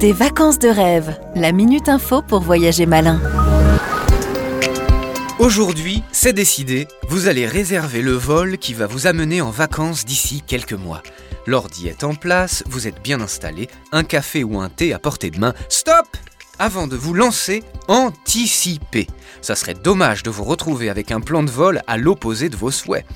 [0.00, 3.20] Des vacances de rêve, la minute info pour voyager malin.
[5.38, 10.40] Aujourd'hui, c'est décidé, vous allez réserver le vol qui va vous amener en vacances d'ici
[10.40, 11.02] quelques mois.
[11.46, 15.28] L'ordi est en place, vous êtes bien installé, un café ou un thé à portée
[15.28, 15.52] de main.
[15.68, 16.06] Stop
[16.62, 19.06] Avant de vous lancer, anticipez.
[19.40, 22.70] Ça serait dommage de vous retrouver avec un plan de vol à l'opposé de vos
[22.70, 23.06] souhaits.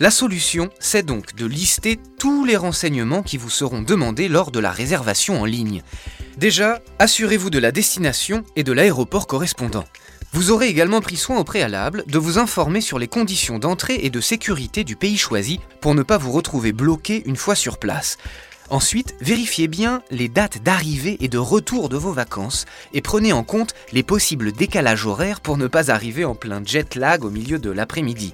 [0.00, 4.60] La solution, c'est donc de lister tous les renseignements qui vous seront demandés lors de
[4.60, 5.82] la réservation en ligne.
[6.36, 9.86] Déjà, assurez-vous de la destination et de l'aéroport correspondant.
[10.34, 14.10] Vous aurez également pris soin au préalable de vous informer sur les conditions d'entrée et
[14.10, 18.18] de sécurité du pays choisi pour ne pas vous retrouver bloqué une fois sur place.
[18.70, 23.42] Ensuite, vérifiez bien les dates d'arrivée et de retour de vos vacances et prenez en
[23.42, 27.58] compte les possibles décalages horaires pour ne pas arriver en plein jet lag au milieu
[27.58, 28.32] de l'après-midi.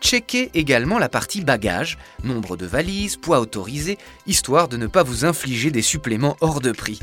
[0.00, 5.24] Checkez également la partie bagages, nombre de valises, poids autorisé, histoire de ne pas vous
[5.24, 6.98] infliger des suppléments hors de prix.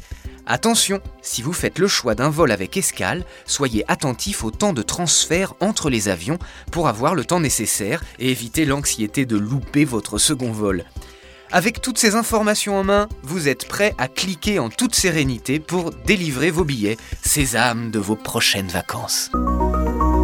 [0.46, 4.82] Attention, si vous faites le choix d'un vol avec escale, soyez attentif au temps de
[4.82, 6.40] transfert entre les avions
[6.72, 10.86] pour avoir le temps nécessaire et éviter l'anxiété de louper votre second vol.
[11.56, 15.92] Avec toutes ces informations en main, vous êtes prêt à cliquer en toute sérénité pour
[16.06, 19.32] délivrer vos billets, sésame de vos prochaines vacances.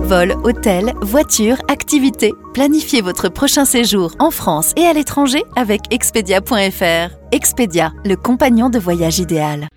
[0.04, 2.34] Vol, hôtel, voiture, activités.
[2.54, 7.16] Planifiez votre prochain séjour en France et à l'étranger avec Expedia.fr.
[7.32, 9.70] Expedia, le compagnon de voyage idéal.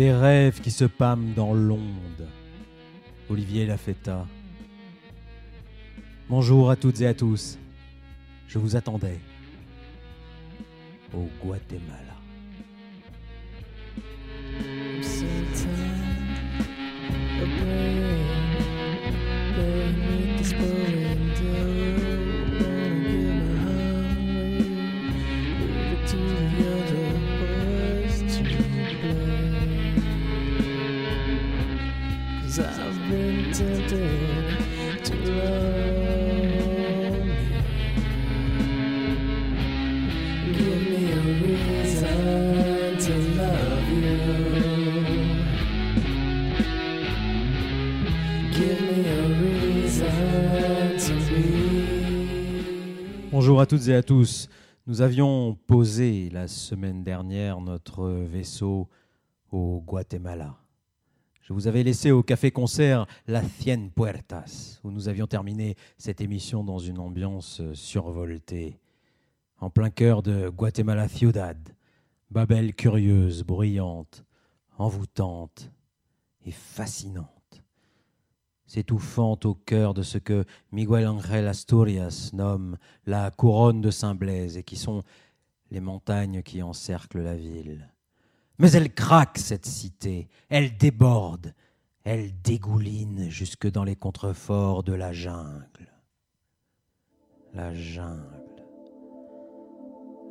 [0.00, 2.26] Des rêves qui se pâment dans l'onde.
[3.28, 4.26] Olivier Lafetta.
[6.30, 7.58] Bonjour à toutes et à tous.
[8.48, 9.20] Je vous attendais
[11.12, 12.16] au Guatemala.
[53.70, 54.48] Toutes et à tous.
[54.88, 58.88] Nous avions posé la semaine dernière notre vaisseau
[59.52, 60.56] au Guatemala.
[61.42, 66.64] Je vous avais laissé au café-concert La Cien Puertas, où nous avions terminé cette émission
[66.64, 68.80] dans une ambiance survoltée.
[69.60, 71.56] En plein cœur de Guatemala Ciudad,
[72.28, 74.24] Babel curieuse, bruyante,
[74.78, 75.70] envoûtante
[76.44, 77.39] et fascinante,
[78.70, 84.62] s'étouffant au cœur de ce que Miguel Ángel Asturias nomme la couronne de Saint-Blaise et
[84.62, 85.02] qui sont
[85.72, 87.92] les montagnes qui encerclent la ville.
[88.60, 91.52] Mais elle craque, cette cité, elle déborde,
[92.04, 95.92] elle dégouline jusque dans les contreforts de la jungle.
[97.52, 98.62] La jungle.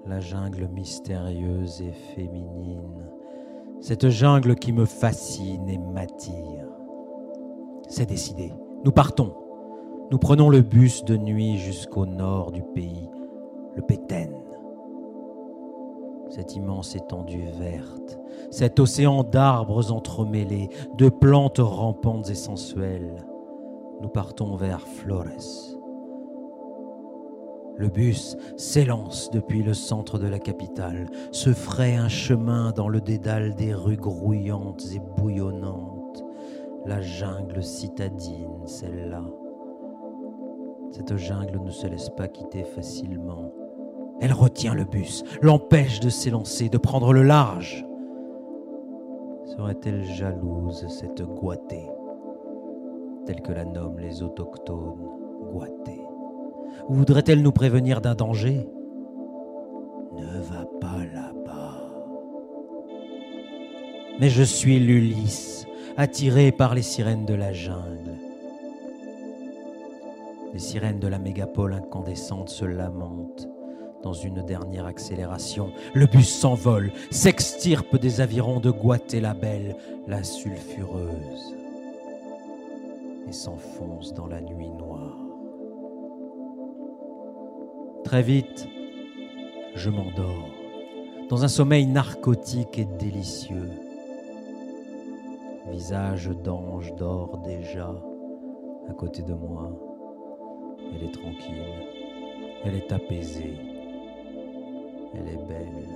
[0.05, 3.05] La jungle mystérieuse et féminine.
[3.81, 6.78] Cette jungle qui me fascine et m'attire.
[7.89, 8.53] C'est décidé.
[8.85, 9.33] Nous partons.
[10.09, 13.09] Nous prenons le bus de nuit jusqu'au nord du pays,
[13.75, 14.31] le Péten
[16.29, 18.19] cette immense étendue verte,
[18.51, 23.25] cet océan d'arbres entremêlés, de plantes rampantes et sensuelles.
[24.01, 25.75] Nous partons vers Flores.
[27.77, 32.99] Le bus s'élance depuis le centre de la capitale, se fraye un chemin dans le
[32.99, 35.88] dédale des rues grouillantes et bouillonnantes.
[36.85, 39.23] La jungle citadine, celle-là.
[40.91, 43.51] Cette jungle ne se laisse pas quitter facilement.
[44.21, 47.85] Elle retient le bus, l'empêche de s'élancer, de prendre le large.
[49.45, 51.89] Serait-elle jalouse, cette Guatée,
[53.25, 55.07] telle que la nomment les autochtones,
[55.51, 56.01] Guatée
[56.87, 58.67] Ou voudrait-elle nous prévenir d'un danger?
[60.13, 61.77] Ne va pas là-bas.
[64.19, 65.65] Mais je suis l'Ulysse,
[65.99, 68.15] attiré par les sirènes de la jungle.
[70.53, 73.49] Les sirènes de la mégapole incandescente se lamentent
[74.01, 78.73] dans une dernière accélération, le bus s'envole, s'extirpe des avirons de
[79.19, 79.75] la belle,
[80.07, 81.53] la sulfureuse,
[83.27, 85.17] et s'enfonce dans la nuit noire.
[88.05, 88.69] Très vite,
[89.75, 90.47] je m'endors,
[91.27, 93.88] dans un sommeil narcotique et délicieux.
[95.67, 97.93] Visage d'ange dort déjà
[98.89, 99.71] à côté de moi.
[100.93, 101.63] Elle est tranquille,
[102.63, 103.57] elle est apaisée,
[105.13, 105.87] elle est belle.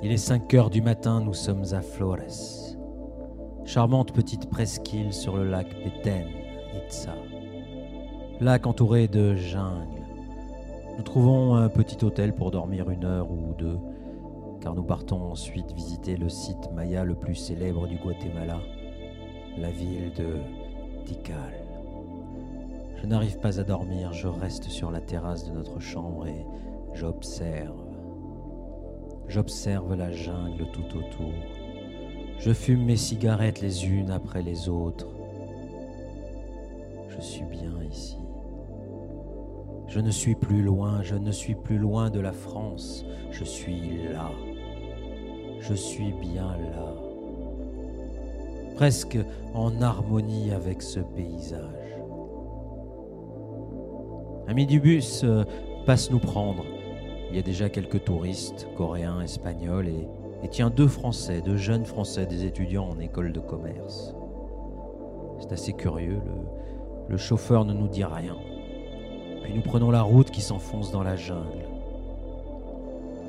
[0.00, 2.67] Il est 5 heures du matin, nous sommes à Flores.
[3.68, 6.24] Charmante petite presqu'île sur le lac Petén,
[6.74, 7.14] Itza.
[8.40, 10.06] Lac entouré de jungle.
[10.96, 13.78] Nous trouvons un petit hôtel pour dormir une heure ou deux,
[14.62, 18.58] car nous partons ensuite visiter le site maya le plus célèbre du Guatemala,
[19.58, 20.36] la ville de
[21.04, 21.62] Tikal.
[22.96, 26.46] Je n'arrive pas à dormir, je reste sur la terrasse de notre chambre et
[26.94, 27.76] j'observe.
[29.28, 31.34] J'observe la jungle tout autour.
[32.38, 35.08] Je fume mes cigarettes les unes après les autres.
[37.08, 38.16] Je suis bien ici.
[39.88, 43.04] Je ne suis plus loin, je ne suis plus loin de la France.
[43.32, 44.30] Je suis là.
[45.60, 46.94] Je suis bien là.
[48.76, 49.18] Presque
[49.54, 51.96] en harmonie avec ce paysage.
[54.46, 55.44] Un midibus euh,
[55.86, 56.64] passe nous prendre.
[57.30, 60.08] Il y a déjà quelques touristes, coréens, espagnols et,
[60.42, 64.14] et tiens deux Français, deux jeunes Français, des étudiants en école de commerce.
[65.40, 68.36] C'est assez curieux, le, le chauffeur ne nous dit rien.
[69.42, 71.66] Puis nous prenons la route qui s'enfonce dans la jungle.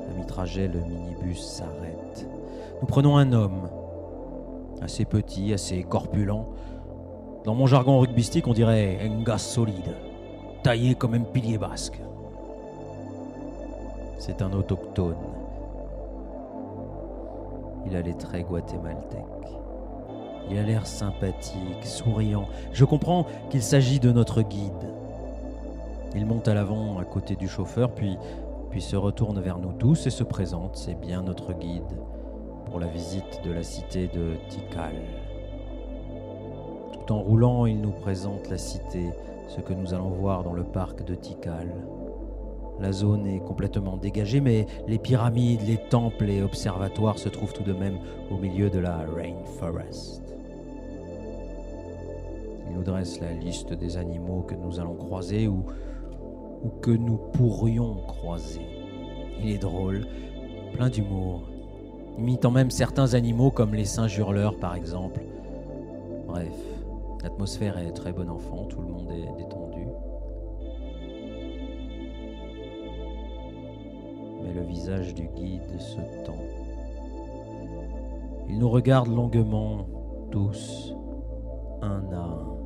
[0.08, 2.28] À mi-trajet, le minibus s'arrête.
[2.80, 3.68] Nous prenons un homme,
[4.80, 6.46] assez petit, assez corpulent.
[7.44, 9.96] Dans mon jargon rugbystique, on dirait un gars solide,
[10.62, 12.00] taillé comme un pilier basque.
[14.18, 15.16] C'est un autochtone.
[17.86, 19.24] Il a les traits guatémaltèques.
[20.50, 22.46] Il a l'air sympathique, souriant.
[22.72, 24.90] Je comprends qu'il s'agit de notre guide.
[26.14, 28.18] Il monte à l'avant à côté du chauffeur, puis,
[28.80, 30.76] se retourne vers nous tous et se présente.
[30.76, 31.96] C'est bien notre guide
[32.66, 34.94] pour la visite de la cité de Tikal.
[36.92, 39.10] Tout en roulant, il nous présente la cité,
[39.48, 41.68] ce que nous allons voir dans le parc de Tikal.
[42.80, 47.62] La zone est complètement dégagée, mais les pyramides, les temples et observatoires se trouvent tout
[47.62, 47.98] de même
[48.30, 50.22] au milieu de la rainforest.
[52.66, 55.64] Il nous dresse la liste des animaux que nous allons croiser ou,
[56.80, 58.66] que nous pourrions croiser.
[59.42, 60.06] Il est drôle,
[60.74, 61.42] plein d'humour,
[62.18, 65.20] imitant même certains animaux comme les singes hurleurs par exemple.
[66.26, 66.54] Bref,
[67.22, 69.59] l'atmosphère est très bon enfant, tout le monde est détendu.
[74.42, 76.38] Mais le visage du guide se tend.
[78.48, 79.86] Il nous regarde longuement,
[80.30, 80.94] tous,
[81.82, 82.56] un à un.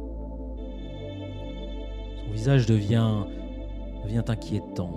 [2.17, 3.25] Son visage devient,
[4.05, 4.93] devient inquiétant.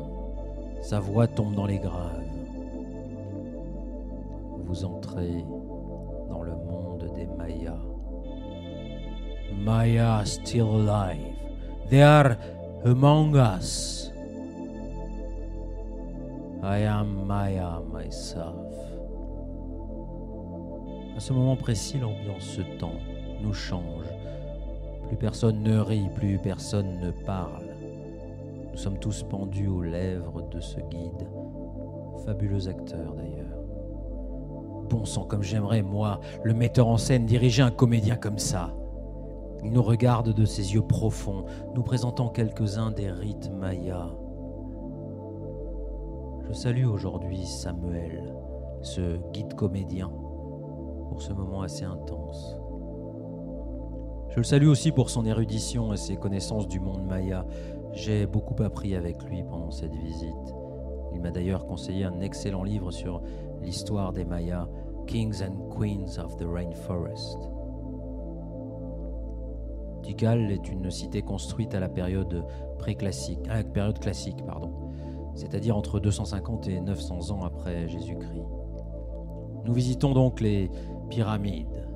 [0.82, 2.24] Sa voix tombe dans les graves.
[4.66, 5.44] Vous entrez
[6.30, 7.80] dans le monde des Mayas.
[9.54, 11.34] Maya still alive.
[11.90, 12.38] They are
[12.86, 14.12] among us.
[16.70, 18.76] I am Maya myself.
[21.16, 22.92] À ce moment précis, l'ambiance se tend,
[23.42, 24.04] nous change.
[25.08, 27.64] Plus personne ne rit, plus personne ne parle.
[28.70, 31.30] Nous sommes tous pendus aux lèvres de ce guide,
[32.26, 33.62] fabuleux acteur d'ailleurs.
[34.90, 38.74] Bon sang, comme j'aimerais, moi, le metteur en scène, diriger un comédien comme ça.
[39.64, 41.46] Il nous regarde de ses yeux profonds,
[41.76, 44.12] nous présentant quelques-uns des rites mayas.
[46.48, 48.34] Je salue aujourd'hui Samuel,
[48.82, 50.08] ce guide comédien,
[51.10, 52.56] pour ce moment assez intense.
[54.30, 57.46] Je le salue aussi pour son érudition et ses connaissances du monde maya.
[57.92, 60.56] J'ai beaucoup appris avec lui pendant cette visite.
[61.14, 63.22] Il m'a d'ailleurs conseillé un excellent livre sur
[63.62, 64.70] l'histoire des Mayas,
[65.06, 67.40] Kings and Queens of the Rainforest.
[70.02, 72.46] Tikal est une cité construite à la période
[72.80, 74.87] préclassique, à période classique, pardon,
[75.38, 78.48] c'est-à-dire entre 250 et 900 ans après Jésus-Christ.
[79.66, 80.70] Nous visitons donc les
[81.10, 81.88] pyramides,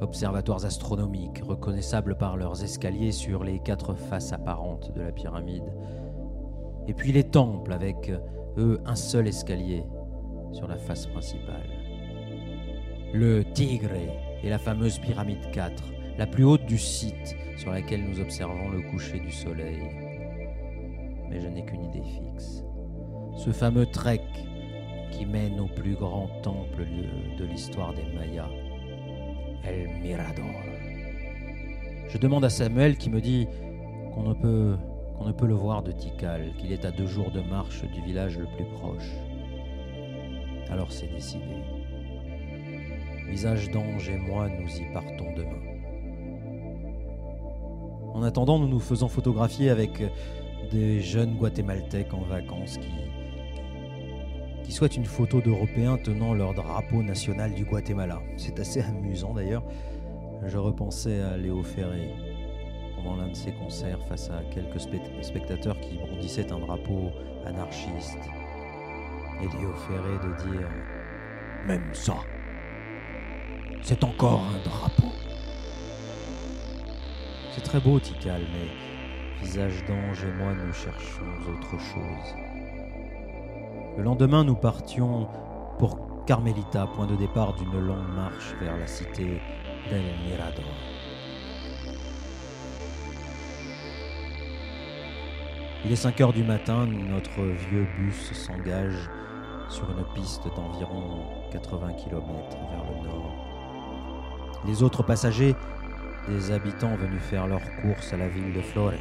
[0.00, 5.72] observatoires astronomiques reconnaissables par leurs escaliers sur les quatre faces apparentes de la pyramide,
[6.88, 8.12] et puis les temples avec
[8.56, 9.84] eux un seul escalier
[10.52, 11.68] sur la face principale.
[13.12, 13.92] Le Tigre
[14.42, 15.82] et la fameuse pyramide 4,
[16.18, 20.05] la plus haute du site sur laquelle nous observons le coucher du soleil.
[21.28, 22.64] Mais je n'ai qu'une idée fixe.
[23.36, 24.22] Ce fameux trek
[25.10, 26.86] qui mène au plus grand temple
[27.38, 28.50] de l'histoire des Mayas,
[29.64, 30.44] El Mirador.
[32.08, 33.46] Je demande à Samuel qui me dit
[34.14, 34.76] qu'on ne peut
[35.16, 38.02] qu'on ne peut le voir de Tikal, qu'il est à deux jours de marche du
[38.02, 39.10] village le plus proche.
[40.70, 41.62] Alors c'est décidé.
[43.28, 45.62] Visage d'ange et moi, nous y partons demain.
[48.14, 50.02] En attendant, nous nous faisons photographier avec
[50.70, 52.88] des jeunes guatémaltèques en vacances qui,
[54.64, 58.20] qui souhaitent une photo d'Européens tenant leur drapeau national du Guatemala.
[58.36, 59.64] C'est assez amusant d'ailleurs.
[60.44, 62.10] Je repensais à Léo Ferré
[62.96, 64.80] pendant l'un de ses concerts face à quelques
[65.22, 67.10] spectateurs qui brandissaient un drapeau
[67.44, 68.18] anarchiste.
[69.40, 70.68] Et Léo Ferré de dire
[71.66, 72.16] Même ça,
[73.82, 75.12] c'est encore un drapeau.
[77.54, 78.95] C'est très beau, Tikal, mais
[79.42, 82.34] visage d'ange et moi, nous cherchons autre chose.
[83.96, 85.28] Le lendemain, nous partions
[85.78, 89.40] pour Carmelita, point de départ d'une longue marche vers la cité
[89.88, 90.64] d'El Mirador.
[95.84, 99.08] Il est 5 heures du matin, notre vieux bus s'engage
[99.68, 102.24] sur une piste d'environ 80 km
[102.70, 103.32] vers le nord.
[104.66, 105.54] Les autres passagers,
[106.28, 108.92] des habitants venus faire leurs courses à la ville de Flores.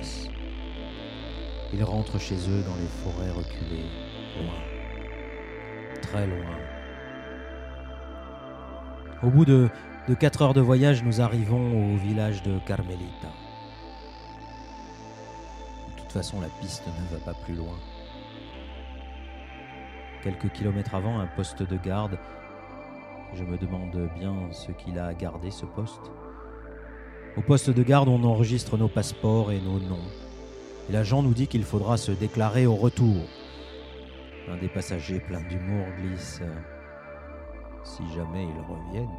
[1.74, 3.90] Ils rentrent chez eux dans les forêts reculées,
[4.38, 4.54] loin,
[6.02, 6.58] très loin.
[9.24, 9.70] Au bout de,
[10.08, 13.30] de quatre heures de voyage, nous arrivons au village de Carmelita.
[15.96, 17.78] De toute façon, la piste ne va pas plus loin.
[20.22, 22.18] Quelques kilomètres avant, un poste de garde
[23.36, 26.12] je me demande bien ce qu'il a gardé, ce poste.
[27.38, 30.08] Au poste de garde, on enregistre nos passeports et nos noms.
[30.90, 33.24] L'agent nous dit qu'il faudra se déclarer au retour.
[34.50, 36.42] Un des passagers plein d'humour glisse
[37.84, 39.10] Si jamais ils reviennent.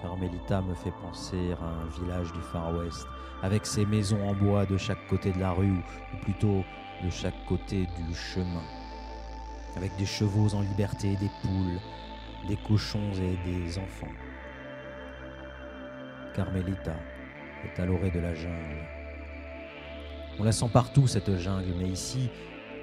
[0.00, 3.06] Carmelita me fait penser à un village du Far West,
[3.42, 5.72] avec ses maisons en bois de chaque côté de la rue,
[6.14, 6.64] ou plutôt
[7.04, 8.62] de chaque côté du chemin
[9.76, 11.80] avec des chevaux en liberté, des poules,
[12.48, 14.12] des cochons et des enfants.
[16.34, 16.96] Carmelita
[17.64, 18.86] est à l'orée de la jungle.
[20.38, 22.30] On la sent partout, cette jungle, mais ici,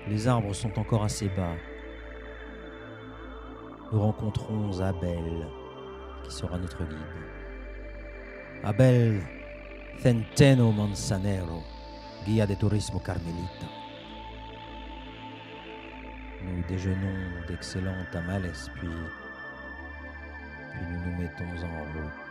[0.07, 1.55] les arbres sont encore assez bas.
[3.91, 5.47] Nous rencontrons Abel,
[6.23, 6.97] qui sera notre guide.
[8.63, 9.21] Abel
[9.97, 11.63] Centeno Manzanero,
[12.25, 13.65] guia de turismo Carmelita.
[16.43, 18.87] Nous déjeunons d'excellents tamales, puis,
[20.71, 22.28] puis nous nous mettons en route.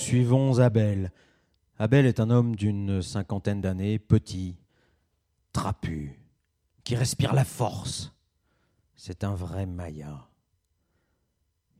[0.00, 1.12] Suivons Abel.
[1.78, 4.56] Abel est un homme d'une cinquantaine d'années, petit,
[5.52, 6.18] trapu,
[6.84, 8.12] qui respire la force.
[8.96, 10.26] C'est un vrai Maya.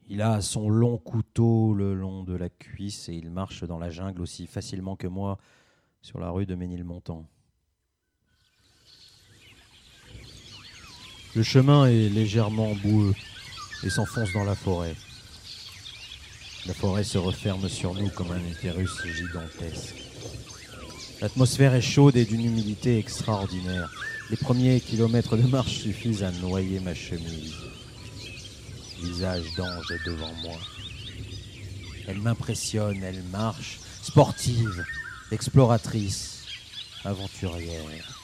[0.06, 3.90] Il a son long couteau le long de la cuisse et il marche dans la
[3.90, 5.38] jungle aussi facilement que moi
[6.02, 7.26] sur la rue de Ménilmontant.
[11.34, 13.14] Le chemin est légèrement boueux
[13.82, 14.94] et s'enfonce dans la forêt.
[16.66, 19.96] La forêt se referme sur nous comme un utérus gigantesque.
[21.20, 23.90] L'atmosphère est chaude et d'une humidité extraordinaire.
[24.30, 27.54] Les premiers kilomètres de marche suffisent à noyer ma chemise.
[29.02, 30.58] Visage d'ange est devant moi.
[32.06, 34.84] Elle m'impressionne, elle marche, sportive,
[35.32, 36.44] exploratrice,
[37.04, 38.20] aventurière,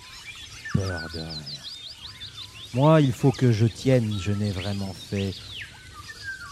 [0.75, 1.63] peur de rien.
[2.75, 5.35] Moi, il faut que je tienne, je n'ai vraiment fait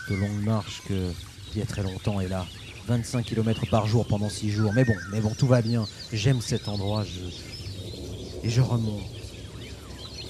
[0.08, 1.12] de longues marches que
[1.54, 2.46] il y a très longtemps et là.
[2.86, 4.72] 25 km par jour pendant 6 jours.
[4.74, 5.86] Mais bon, mais bon, tout va bien.
[6.12, 7.04] J'aime cet endroit.
[7.04, 8.46] Je...
[8.46, 9.02] Et je remonte.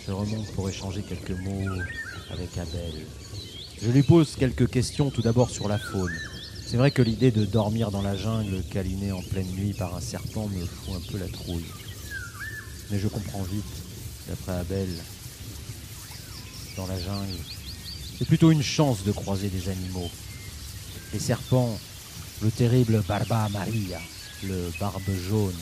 [0.07, 1.69] Je remonte pour échanger quelques mots
[2.31, 3.07] avec Abel.
[3.83, 6.13] Je lui pose quelques questions tout d'abord sur la faune.
[6.67, 10.01] C'est vrai que l'idée de dormir dans la jungle câliné en pleine nuit par un
[10.01, 11.65] serpent me fout un peu la trouille.
[12.91, 13.65] Mais je comprends vite,
[14.29, 14.89] d'après Abel,
[16.77, 17.39] dans la jungle,
[18.19, 20.11] c'est plutôt une chance de croiser des animaux.
[21.15, 21.79] Les serpents,
[22.43, 24.01] le terrible Barba Maria,
[24.43, 25.55] le barbe jaune,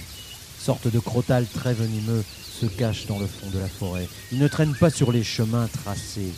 [0.58, 2.24] sorte de crotal très venimeux,
[2.58, 4.08] se cachent dans le fond de la forêt.
[4.32, 6.32] Ils ne traînent pas sur les chemins tracés.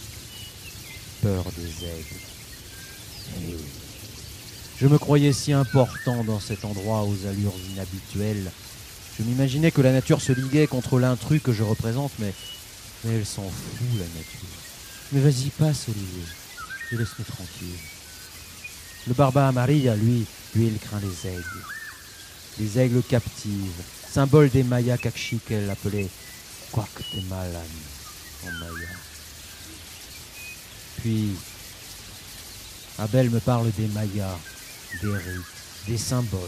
[1.23, 3.53] Peur des aigles.
[3.53, 3.57] Et
[4.81, 8.51] je me croyais si important dans cet endroit aux allures inhabituelles.
[9.17, 12.35] Je m'imaginais que la nature se liguait contre l'intrus que je représente, mais,
[13.05, 14.49] mais elle s'en fout, la nature.
[15.13, 16.25] Mais vas-y, passe, Olivier,
[16.91, 17.94] et laisse-nous tranquille.
[19.07, 21.65] Le Barba Maria, lui, lui, il craint les aigles.
[22.59, 26.09] Les aigles captives, symbole des Mayas Kakshi qu'elle appelait
[26.73, 27.59] Kwakhtemalan
[28.47, 28.89] en Maya.
[30.99, 31.33] Puis,
[32.99, 34.39] Abel me parle des Mayas,
[35.03, 35.45] des rites,
[35.87, 36.41] des symboles.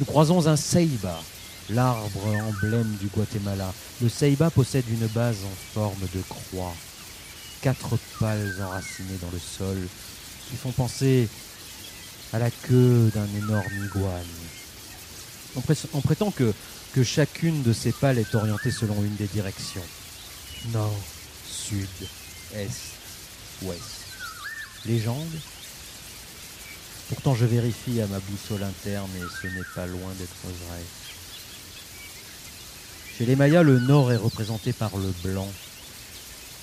[0.00, 1.20] Nous croisons un Seiba,
[1.68, 3.74] l'arbre emblème du Guatemala.
[4.00, 6.74] Le Seiba possède une base en forme de croix,
[7.60, 9.76] quatre pales enracinées dans le sol
[10.48, 11.28] qui font penser
[12.32, 14.24] à la queue d'un énorme iguane.
[15.56, 16.52] On, prétend que,
[16.92, 19.84] que chacune de ces pales est orientée selon une des directions.
[20.72, 20.98] Nord,
[21.46, 21.88] sud,
[22.54, 22.68] est,
[23.62, 23.82] ouest.
[24.86, 25.40] Légende
[27.08, 30.82] Pourtant je vérifie à ma boussole interne et ce n'est pas loin d'être vrai.
[33.16, 35.50] Chez les Mayas, le nord est représenté par le blanc,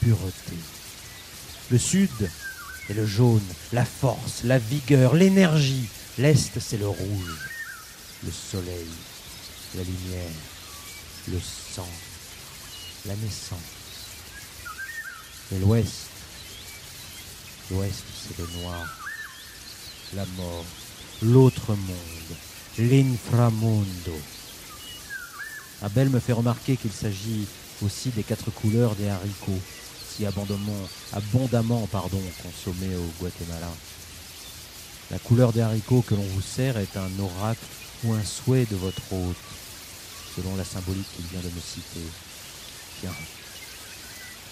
[0.01, 0.55] pureté.
[1.71, 2.29] Le sud
[2.89, 3.43] est le jaune,
[3.73, 5.87] la force, la vigueur, l'énergie.
[6.17, 7.39] L'est, c'est le rouge,
[8.23, 8.87] le soleil,
[9.75, 10.31] la lumière,
[11.27, 11.89] le sang,
[13.05, 13.59] la naissance.
[15.53, 16.09] Et l'ouest,
[17.71, 18.85] l'ouest, c'est le noir,
[20.15, 20.65] la mort,
[21.21, 22.37] l'autre monde,
[22.77, 24.19] l'inframundo.
[25.81, 27.45] Abel me fait remarquer qu'il s'agit
[27.83, 29.59] aussi des quatre couleurs des haricots
[30.23, 33.69] abondamment, abondamment au Guatemala.
[35.11, 37.65] La couleur des haricots que l'on vous sert est un oracle
[38.03, 39.35] ou un souhait de votre hôte,
[40.35, 42.05] selon la symbolique qu'il vient de me citer.
[43.01, 43.15] Tiens,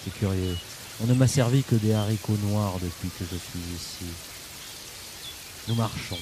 [0.04, 0.58] c'est curieux.
[1.02, 4.12] On ne m'a servi que des haricots noirs depuis que je suis ici.
[5.68, 6.20] Nous marchons.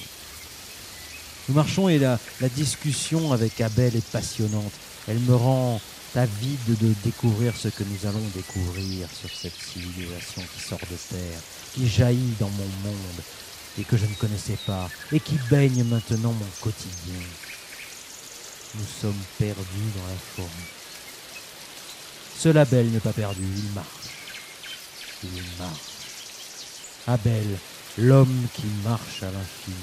[1.48, 4.72] Nous marchons et la, la discussion avec Abel est passionnante.
[5.08, 5.80] Elle me rend
[6.14, 11.40] avide de découvrir ce que nous allons découvrir sur cette civilisation qui sort de terre,
[11.74, 13.22] qui jaillit dans mon monde
[13.78, 17.20] et que je ne connaissais pas, et qui baigne maintenant mon quotidien.
[18.74, 20.48] Nous sommes perdus dans la forêt.
[22.38, 23.86] Ce label n'est pas perdu, il marche.
[25.24, 25.92] Il marche.
[27.06, 27.58] Abel,
[27.98, 29.76] l'homme qui marche à l'infini.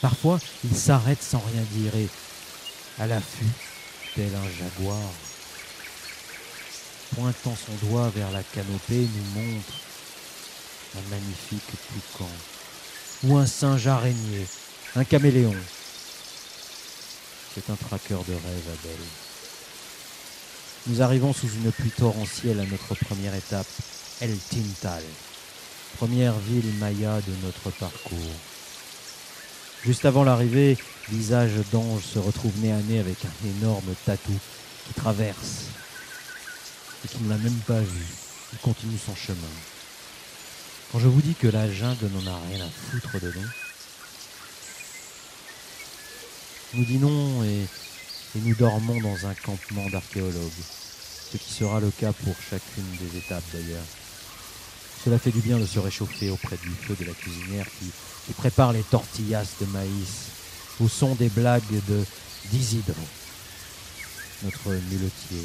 [0.00, 2.08] Parfois, il s'arrête sans rien dire et,
[2.98, 3.73] à l'affût,
[4.14, 5.12] tel un jaguar.
[7.14, 9.74] Pointant son doigt vers la canopée, nous montre
[10.96, 12.30] un magnifique toucan,
[13.24, 14.46] ou un singe araignée,
[14.96, 15.54] un caméléon.
[17.54, 18.98] C'est un traqueur de rêve, Abel.
[20.86, 23.66] Nous arrivons sous une pluie torrentielle à notre première étape,
[24.20, 25.02] El Tintal,
[25.96, 28.53] première ville maya de notre parcours.
[29.84, 30.78] Juste avant l'arrivée,
[31.10, 34.38] visage d'ange se retrouve nez à nez avec un énorme tatou
[34.86, 35.66] qui traverse
[37.04, 38.04] et qui ne l'a même pas vu.
[38.52, 39.36] Il continue son chemin.
[40.90, 43.48] Quand je vous dis que la jungle n'en a rien à foutre de nous,
[46.76, 47.68] Nous dînons et,
[48.36, 50.64] et nous dormons dans un campement d'archéologues,
[51.30, 53.84] ce qui sera le cas pour chacune des étapes d'ailleurs.
[55.04, 58.72] Cela fait du bien de se réchauffer auprès du feu de la cuisinière qui, prépare
[58.72, 60.30] les tortillas de maïs
[60.80, 62.04] au son des blagues de
[62.50, 62.94] d'Isidro,
[64.42, 65.44] notre muletier.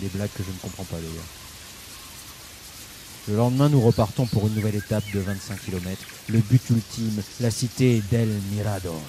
[0.00, 1.24] Des blagues que je ne comprends pas d'ailleurs.
[3.28, 6.02] Le lendemain, nous repartons pour une nouvelle étape de 25 km.
[6.28, 9.00] Le but ultime, la cité d'El Mirador,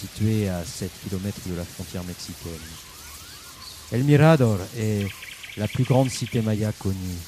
[0.00, 2.52] située à 7 km de la frontière mexicaine.
[3.92, 5.06] El Mirador est
[5.56, 7.18] la plus grande cité maya connue,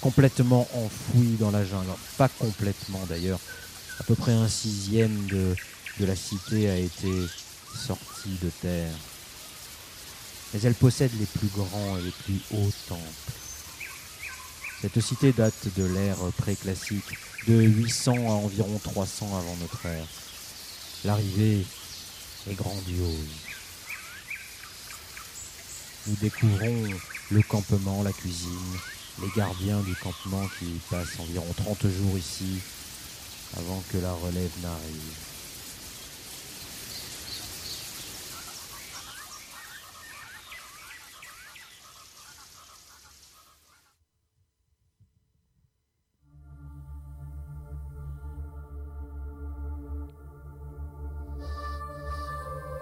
[0.00, 1.90] complètement enfouie dans la jungle.
[2.16, 3.40] Pas complètement d'ailleurs.
[4.00, 5.54] À peu près un sixième de,
[6.00, 7.10] de la cité a été
[7.74, 8.92] sorti de terre.
[10.52, 13.00] Mais elle possède les plus grands et les plus hauts temples.
[14.82, 20.06] Cette cité date de l'ère préclassique, de 800 à environ 300 avant notre ère.
[21.04, 21.64] L'arrivée
[22.50, 23.16] est grandiose.
[26.06, 26.84] Nous découvrons
[27.30, 28.78] le campement, la cuisine,
[29.22, 32.60] les gardiens du campement qui passent environ 30 jours ici
[33.56, 35.36] avant que la relève n'arrive.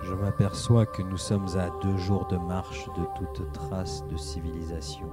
[0.03, 5.09] Je m'aperçois que nous sommes à deux jours de marche de toute trace de civilisation.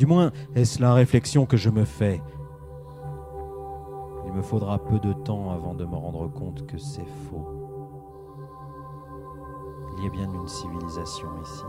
[0.00, 2.22] Du moins, est-ce la réflexion que je me fais?
[4.24, 7.46] Il me faudra peu de temps avant de me rendre compte que c'est faux.
[9.98, 11.64] Il y a bien une civilisation ici,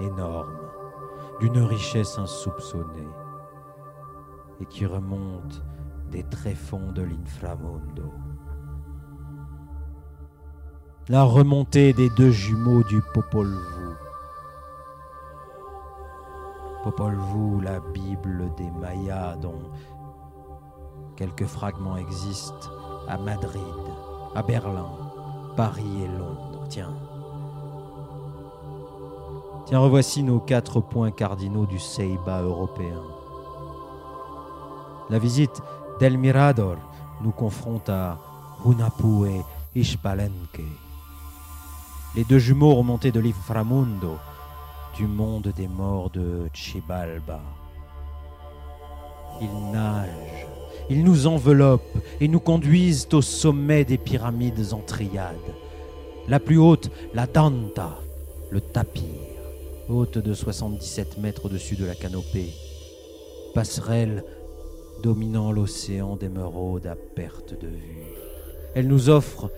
[0.00, 0.56] énorme,
[1.38, 3.12] d'une richesse insoupçonnée,
[4.62, 5.62] et qui remonte
[6.10, 8.10] des tréfonds de l'inframundo.
[11.10, 13.83] La remontée des deux jumeaux du Popol Vuh.
[16.84, 17.18] Popol
[17.62, 19.58] la Bible des Mayas, dont
[21.16, 22.68] quelques fragments existent
[23.08, 23.62] à Madrid,
[24.34, 24.90] à Berlin,
[25.56, 26.66] Paris et Londres.
[26.68, 26.94] Tiens.
[29.64, 33.00] Tiens, revoici nos quatre points cardinaux du Seiba européen.
[35.08, 35.62] La visite
[36.00, 36.76] d'El Mirador
[37.22, 38.18] nous confronte à
[38.66, 39.42] Hunapu et.
[42.14, 44.18] Les deux jumeaux remontés de l'Iframundo,
[44.96, 47.40] du monde des morts de Chibalba.
[49.40, 50.46] Ils nagent,
[50.88, 55.36] ils nous enveloppent et nous conduisent au sommet des pyramides en triade.
[56.28, 57.98] La plus haute, la Danta,
[58.50, 59.02] le tapir,
[59.88, 62.52] haute de 77 mètres au-dessus de la canopée.
[63.54, 64.24] Passerelle
[65.02, 68.06] dominant l'océan d'émeraude à perte de vue.
[68.74, 69.50] Elle nous offre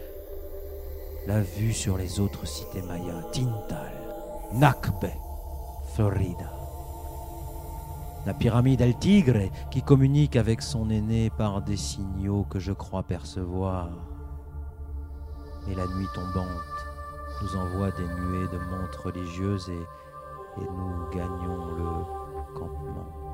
[1.27, 3.93] la vue sur les autres cités mayas, Tintal,
[4.55, 5.11] Nakbe,
[8.27, 13.03] La pyramide El Tigre qui communique avec son aîné par des signaux que je crois
[13.03, 13.89] percevoir.
[15.71, 16.47] Et la nuit tombante
[17.43, 23.26] nous envoie des nuées de montres religieuses et, et nous gagnons le campement.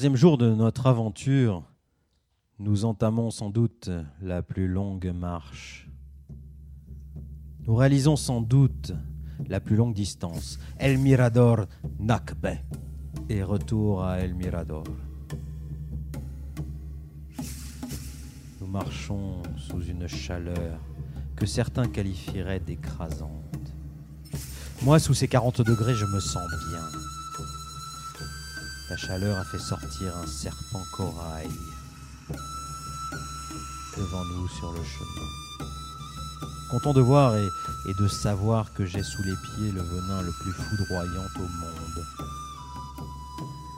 [0.00, 1.62] 14e jour de notre aventure,
[2.58, 3.90] nous entamons sans doute
[4.22, 5.90] la plus longue marche.
[7.66, 8.92] Nous réalisons sans doute
[9.46, 11.66] la plus longue distance, El Mirador
[11.98, 12.56] Nakbe,
[13.28, 14.84] et retour à El Mirador.
[18.58, 20.80] Nous marchons sous une chaleur
[21.36, 23.74] que certains qualifieraient d'écrasante.
[24.82, 26.99] Moi, sous ces 40 degrés, je me sens bien.
[28.90, 31.48] La chaleur a fait sortir un serpent corail
[33.96, 35.28] devant nous sur le chemin.
[36.72, 37.48] Content de voir et,
[37.86, 42.06] de savoir que j'ai sous les pieds le venin le plus foudroyant au monde.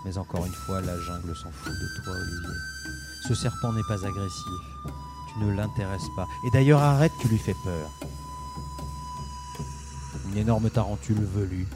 [0.06, 2.58] Mais encore une fois, la jungle s'en fout de toi, Olivier.
[3.28, 4.62] Ce serpent n'est pas agressif.
[5.34, 6.26] Tu ne l'intéresses pas.
[6.46, 7.90] Et d'ailleurs, arrête, tu lui fais peur.
[10.30, 11.68] Une énorme tarentule velue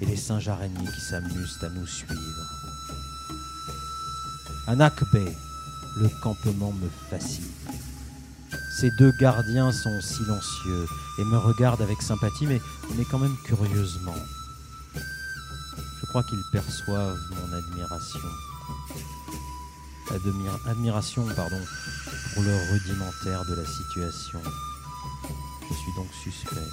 [0.00, 2.39] et les singes araignées qui s'amusent à nous suivre.
[4.70, 5.36] À Nakbé,
[5.96, 7.42] le campement me fascine.
[8.78, 10.86] Ces deux gardiens sont silencieux
[11.18, 12.60] et me regardent avec sympathie, mais,
[13.10, 14.14] quand même curieusement.
[14.94, 18.20] Je crois qu'ils perçoivent mon admiration.
[20.12, 21.60] Admir- admiration, pardon,
[22.34, 24.40] pour le rudimentaire de la situation.
[25.68, 26.70] Je suis donc suspect.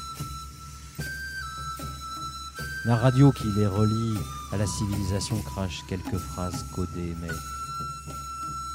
[2.86, 4.20] La radio qui les relie
[4.52, 7.30] à la civilisation crache quelques phrases codées, mais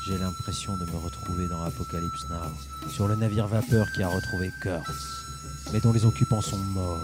[0.05, 4.51] j'ai l'impression de me retrouver dans Apocalypse Now, sur le navire vapeur qui a retrouvé
[4.61, 5.27] Kurtz,
[5.73, 6.99] mais dont les occupants sont morts.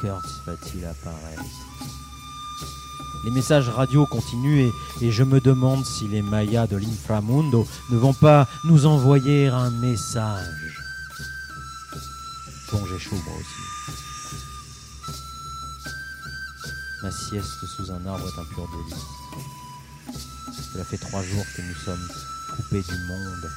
[0.00, 1.42] Kurtz va-t-il apparaître?
[3.24, 8.14] Les messages radio continuent et, je me demande si les Mayas de l'Inframundo ne vont
[8.14, 10.82] pas nous envoyer un message.
[12.72, 15.12] Bon, j'ai chaud moi aussi.
[17.02, 19.25] Ma sieste sous un arbre est un pur délice.
[20.72, 22.08] Cela fait trois jours que nous sommes
[22.56, 23.50] coupés du monde.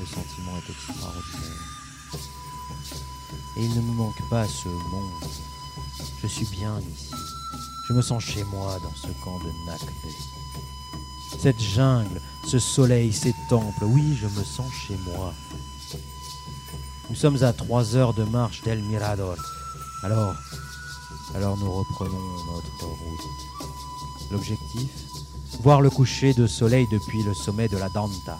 [0.00, 1.72] Le sentiment est extraordinaire.
[3.56, 5.24] Et il ne me manque pas ce monde.
[6.22, 7.10] Je suis bien ici.
[7.88, 9.88] Je me sens chez moi dans ce camp de Nakbe.
[11.38, 15.32] Cette jungle, ce soleil, ces temples, oui, je me sens chez moi.
[17.10, 19.36] Nous sommes à trois heures de marche d'El Mirador.
[20.02, 20.34] Alors,
[21.34, 24.30] alors nous reprenons notre route.
[24.30, 24.90] L'objectif?
[25.62, 28.36] Voir le coucher de soleil depuis le sommet de la Danta,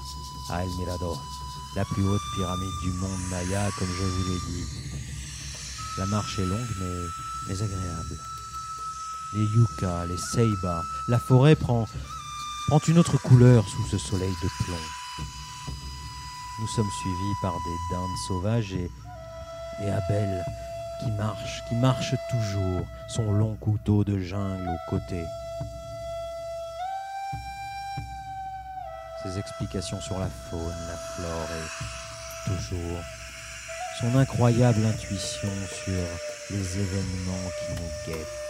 [0.50, 1.22] à El Mirador,
[1.76, 4.64] la plus haute pyramide du monde maya, comme je vous l'ai dit.
[5.98, 7.06] La marche est longue, mais,
[7.46, 8.18] mais agréable.
[9.35, 11.87] Les yuccas, les ceiba, la forêt prend,
[12.66, 15.24] prend une autre couleur sous ce soleil de plomb.
[16.61, 18.90] Nous sommes suivis par des dindes sauvages et,
[19.85, 20.44] et Abel
[21.04, 25.22] qui marche, qui marche toujours, son long couteau de jungle au côté.
[29.22, 33.00] Ses explications sur la faune, la flore et toujours
[34.00, 35.48] son incroyable intuition
[35.85, 35.92] sur
[36.50, 38.42] les événements qui nous guettent.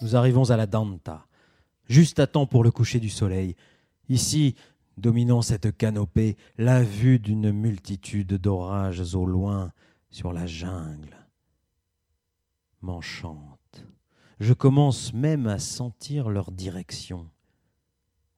[0.00, 1.26] Nous arrivons à la Danta,
[1.88, 3.54] juste à temps pour le coucher du soleil.
[4.12, 4.56] Ici,
[4.98, 9.72] dominant cette canopée, la vue d'une multitude d'orages au loin
[10.10, 11.16] sur la jungle
[12.82, 13.86] m'enchante.
[14.38, 17.30] Je commence même à sentir leur direction.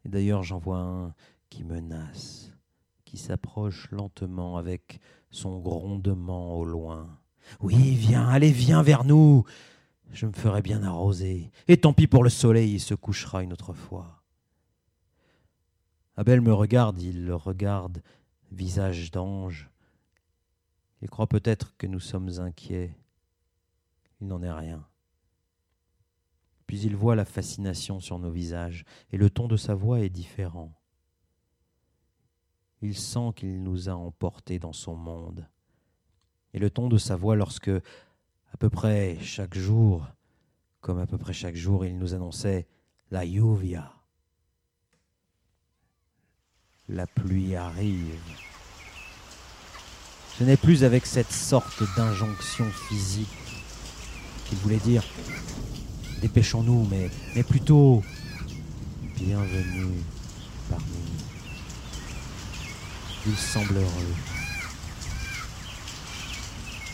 [0.05, 1.15] Et d'ailleurs, j'en vois un
[1.51, 2.53] qui menace,
[3.05, 5.01] qui s'approche lentement avec
[5.33, 7.19] son grondement au loin.
[7.59, 9.43] Oui, viens, allez, viens vers nous.
[10.13, 11.51] Je me ferai bien arroser.
[11.67, 14.24] Et tant pis pour le soleil, il se couchera une autre fois.
[16.17, 18.03] Abel me regarde, il le regarde,
[18.53, 19.71] visage d'ange.
[21.03, 22.97] Il croit peut-être que nous sommes inquiets.
[24.21, 24.87] Il n'en est rien.
[26.67, 30.09] Puis il voit la fascination sur nos visages, et le ton de sa voix est
[30.09, 30.73] différent.
[32.81, 35.49] Il sent qu'il nous a emportés dans son monde.
[36.53, 40.07] Et le ton de sa voix lorsque, à peu près chaque jour,
[40.81, 42.69] comme à peu près chaque jour, il nous annonçait
[43.11, 43.94] la lluvia.
[46.91, 48.19] La pluie arrive.
[50.39, 53.29] Ce n'est plus avec cette sorte d'injonction physique
[54.45, 55.03] qu'il voulait dire
[56.21, 58.03] dépêchons-nous, mais, plutôt
[59.17, 60.03] bienvenue
[60.69, 61.25] parmi nous.
[63.29, 64.15] Il semble heureux.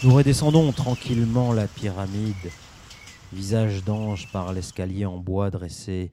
[0.04, 2.52] Nous redescendons tranquillement la pyramide,
[3.32, 6.12] visage d'ange par l'escalier en bois dressé,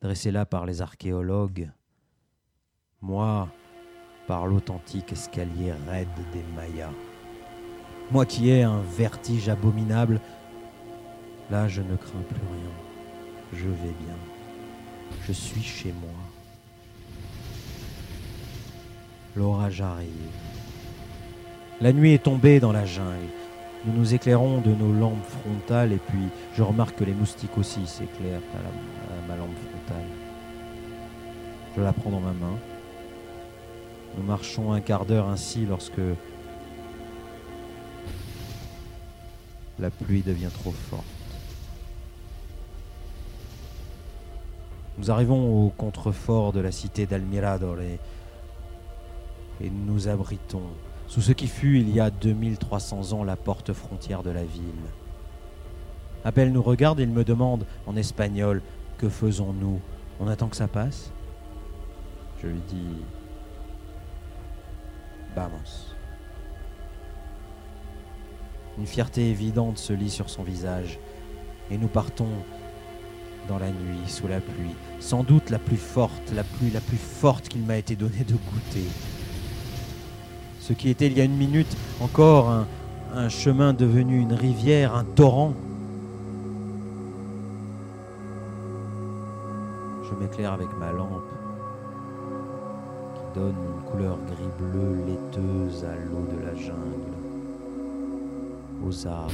[0.00, 1.68] dressé là par les archéologues.
[3.02, 3.48] Moi,
[4.28, 6.92] par l'authentique escalier raide des Mayas.
[8.12, 10.20] Moi qui ai un vertige abominable,
[11.50, 12.70] là je ne crains plus rien.
[13.54, 14.16] Je vais bien.
[15.26, 16.14] Je suis chez moi.
[19.34, 20.08] L'orage arrive.
[21.80, 23.26] La nuit est tombée dans la jungle.
[23.84, 27.84] Nous nous éclairons de nos lampes frontales et puis je remarque que les moustiques aussi
[27.84, 30.06] s'éclairent à, ma lampe frontale.
[31.76, 32.58] Je la prends dans ma main.
[34.16, 36.00] Nous marchons un quart d'heure ainsi lorsque
[39.78, 41.04] la pluie devient trop forte.
[44.98, 47.98] Nous arrivons au contrefort de la cité d'Almirador et,
[49.60, 50.62] nous nous abritons
[51.06, 54.62] sous ce qui fut il y a 2300 ans la porte frontière de la ville.
[56.24, 58.60] Abel nous regarde et il me demande en espagnol
[58.98, 59.80] Que faisons-nous?
[60.20, 61.10] On attend que ça passe?
[62.42, 62.96] Je lui dis
[68.78, 70.98] Une fierté évidente se lit sur son visage
[71.70, 72.28] et nous partons
[73.48, 76.96] dans la nuit, sous la pluie, sans doute la plus forte, la pluie la plus
[76.96, 78.88] forte qu'il m'a été donné de goûter.
[80.60, 82.64] Ce qui était il y a une minute encore
[83.14, 85.54] un, chemin devenu une rivière, un torrent.
[90.04, 91.24] Je m'éclaire avec ma lampe
[93.14, 97.12] qui donne couleur gris-bleu laiteuse à l'eau de la jungle,
[98.84, 99.32] aux arbres.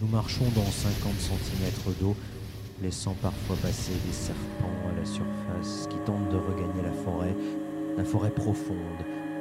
[0.00, 2.14] Nous marchons dans 50 cm d'eau,
[2.80, 7.34] laissant parfois passer des serpents à la surface qui tentent de regagner la forêt,
[7.96, 8.76] la forêt profonde,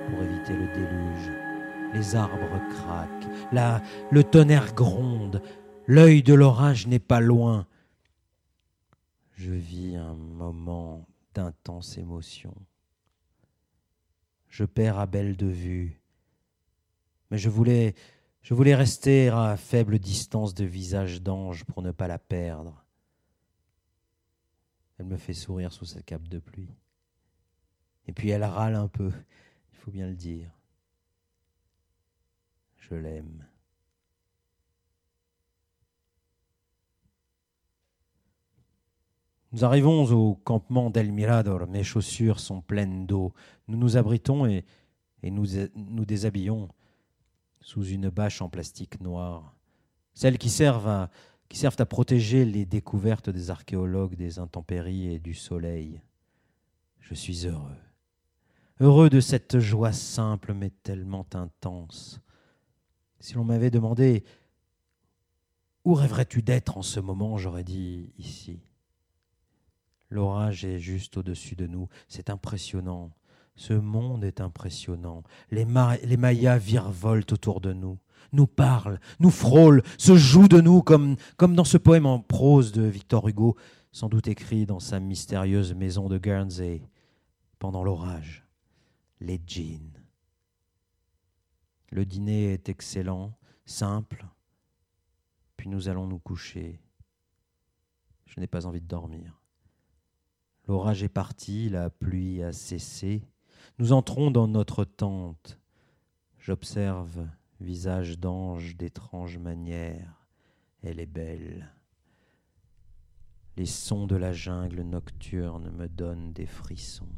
[0.10, 1.32] pour éviter le déluge.
[1.94, 3.82] Les arbres craquent, là,
[4.12, 5.42] le tonnerre gronde,
[5.86, 7.68] l'œil de l'orage n'est pas loin.
[9.36, 11.06] Je vis un moment
[11.36, 12.54] d'intense émotion.
[14.50, 16.00] Je perds Abel de vue,
[17.30, 17.96] mais je voulais
[18.46, 22.86] je voulais rester à faible distance de visage d'ange pour ne pas la perdre.
[25.00, 26.70] Elle me fait sourire sous sa cape de pluie.
[28.08, 29.12] Et puis elle râle un peu,
[29.74, 30.52] il faut bien le dire.
[32.78, 33.48] Je l'aime.
[39.56, 41.66] Nous arrivons au campement d'El Mirador.
[41.68, 43.32] Mes chaussures sont pleines d'eau.
[43.70, 44.66] Nous nous abritons et,
[45.24, 46.68] nous, nous déshabillons
[47.62, 49.56] sous une bâche en plastique noir,
[50.14, 51.10] celles qui servent à,
[51.48, 56.02] qui servent à protéger les découvertes des archéologues des intempéries et du soleil.
[57.00, 57.78] Je suis heureux,
[58.82, 62.20] heureux de cette joie simple mais tellement intense.
[63.22, 64.26] Si l'on m'avait demandé
[65.86, 68.60] où rêverais-tu d'être en ce moment, j'aurais dit ici.
[70.10, 73.12] L'orage est juste au-dessus de nous, c'est impressionnant.
[73.56, 75.24] Ce monde est impressionnant.
[75.50, 75.66] Les,
[76.04, 77.98] les Mayas virevoltent autour de nous,
[78.34, 82.72] nous parlent, nous frôlent, se jouent de nous comme, comme dans ce poème en prose
[82.72, 83.56] de Victor Hugo,
[83.92, 86.82] sans doute écrit dans sa mystérieuse maison de Guernsey
[87.60, 88.46] pendant l'orage.
[89.22, 90.04] Les jeans.
[91.92, 94.26] Le dîner est excellent, simple,
[95.56, 96.82] puis nous allons nous coucher.
[98.26, 99.42] Je n'ai pas envie de dormir.
[100.68, 103.24] L'orage est parti, la pluie a cessé.
[103.78, 105.60] Nous entrons dans notre tente.
[106.40, 107.28] J'observe,
[107.60, 110.28] visage d'ange d'étrange manière.
[110.82, 111.72] Elle est belle.
[113.58, 117.16] Les sons de la jungle nocturne me donnent des frissons.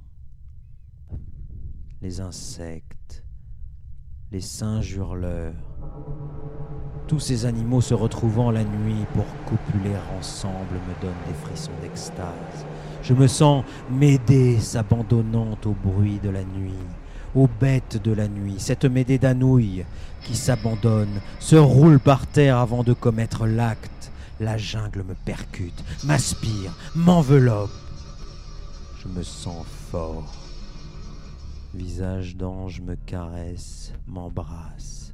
[2.02, 3.24] Les insectes,
[4.32, 5.56] les singes hurleurs,
[7.08, 12.66] tous ces animaux se retrouvant la nuit pour copuler ensemble me donnent des frissons d'extase.
[13.08, 16.74] Je me sens Médée s'abandonnant au bruit de la nuit,
[17.36, 19.86] aux bêtes de la nuit, cette Médée d'Anouille
[20.24, 24.12] qui s'abandonne, se roule par terre avant de commettre l'acte.
[24.42, 27.72] La jungle me percute, m'aspire, m'enveloppe.
[29.02, 30.34] Je me sens fort.
[31.74, 35.14] Visage d'ange me caresse, m'embrasse.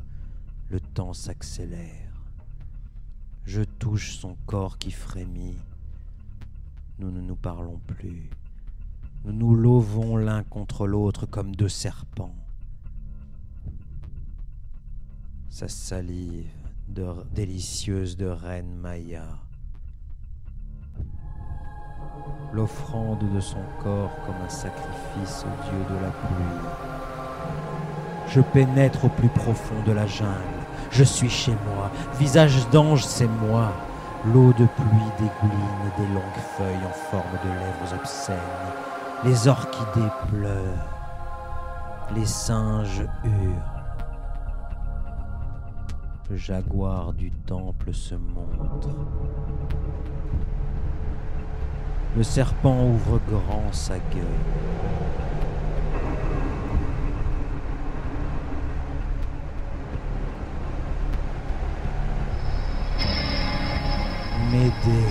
[0.72, 2.10] Le temps s'accélère.
[3.46, 5.58] Je touche son corps qui frémit
[7.04, 8.30] nous ne nous parlons plus.
[9.26, 12.34] Nous nous lovons l'un contre l'autre comme deux serpents.
[15.50, 16.48] Sa salive
[17.36, 19.26] délicieuse de reine Maya.
[22.54, 26.70] L'offrande de son corps comme un sacrifice au dieu de la pluie.
[28.30, 30.32] Je pénètre au plus profond de la jungle.
[30.92, 31.92] Je suis chez moi.
[32.18, 33.74] Visage d'ange, c'est moi.
[34.26, 38.38] L'eau de pluie dégouline des longues feuilles en forme de lèvres obscènes.
[39.26, 40.88] Les orchidées pleurent.
[42.16, 43.84] Les singes hurlent.
[46.30, 48.96] Le jaguar du temple se montre.
[52.16, 54.24] Le serpent ouvre grand sa gueule.
[64.54, 65.08] m'aider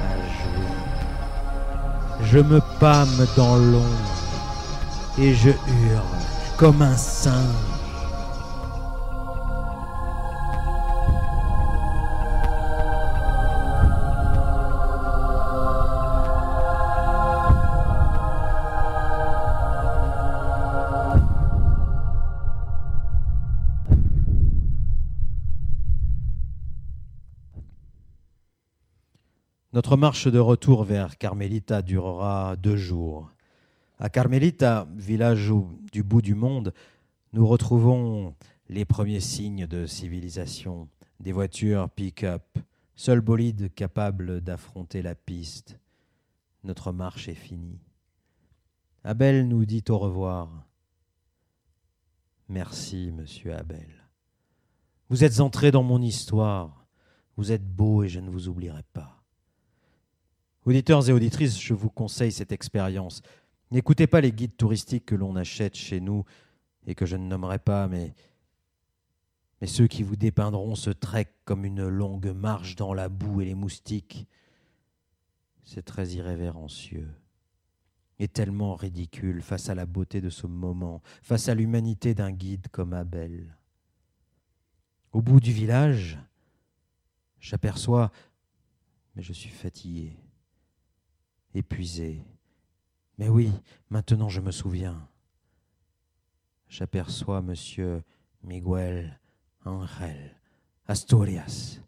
[0.00, 0.74] à jouer.
[2.22, 4.20] Je me pâme dans l'ombre
[5.18, 6.20] et je hurle
[6.56, 7.69] comme un singe.
[29.90, 33.28] Notre marche de retour vers Carmelita durera deux jours.
[33.98, 35.52] À Carmelita, village
[35.90, 36.72] du bout du monde,
[37.32, 38.36] nous retrouvons
[38.68, 40.88] les premiers signes de civilisation,
[41.18, 42.44] des voitures pick-up,
[42.94, 45.76] seul bolide capable d'affronter la piste.
[46.62, 47.80] Notre marche est finie.
[49.02, 50.68] Abel nous dit au revoir.
[52.48, 53.90] Merci, monsieur Abel.
[55.08, 56.86] Vous êtes entré dans mon histoire.
[57.36, 59.19] Vous êtes beau et je ne vous oublierai pas.
[60.66, 63.22] Auditeurs et auditrices, je vous conseille cette expérience.
[63.70, 66.24] N'écoutez pas les guides touristiques que l'on achète chez nous
[66.86, 68.14] et que je ne nommerai pas, mais,
[69.64, 73.54] ceux qui vous dépeindront ce trek comme une longue marche dans la boue et les
[73.54, 74.26] moustiques.
[75.64, 77.08] C'est très irrévérencieux
[78.18, 82.68] et tellement ridicule face à la beauté de ce moment, face à l'humanité d'un guide
[82.70, 83.56] comme Abel.
[85.12, 86.18] Au bout du village,
[87.38, 88.12] j'aperçois,
[89.14, 90.18] mais je suis fatigué
[91.54, 92.24] épuisé.
[93.18, 93.50] Mais oui,
[93.90, 95.08] maintenant je me souviens.
[96.68, 98.02] J'aperçois monsieur
[98.42, 99.20] Miguel
[99.64, 100.36] Angel
[100.86, 101.80] Asturias.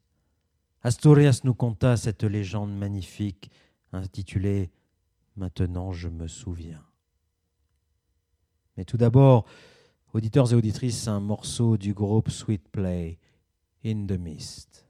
[0.82, 3.50] Asturias nous conta cette légende magnifique
[3.92, 4.70] intitulée
[5.36, 6.84] Maintenant je me souviens.
[8.76, 9.46] Mais tout d'abord,
[10.12, 13.18] auditeurs et auditrices, un morceau du groupe Sweet Play,
[13.84, 14.86] In the Mist.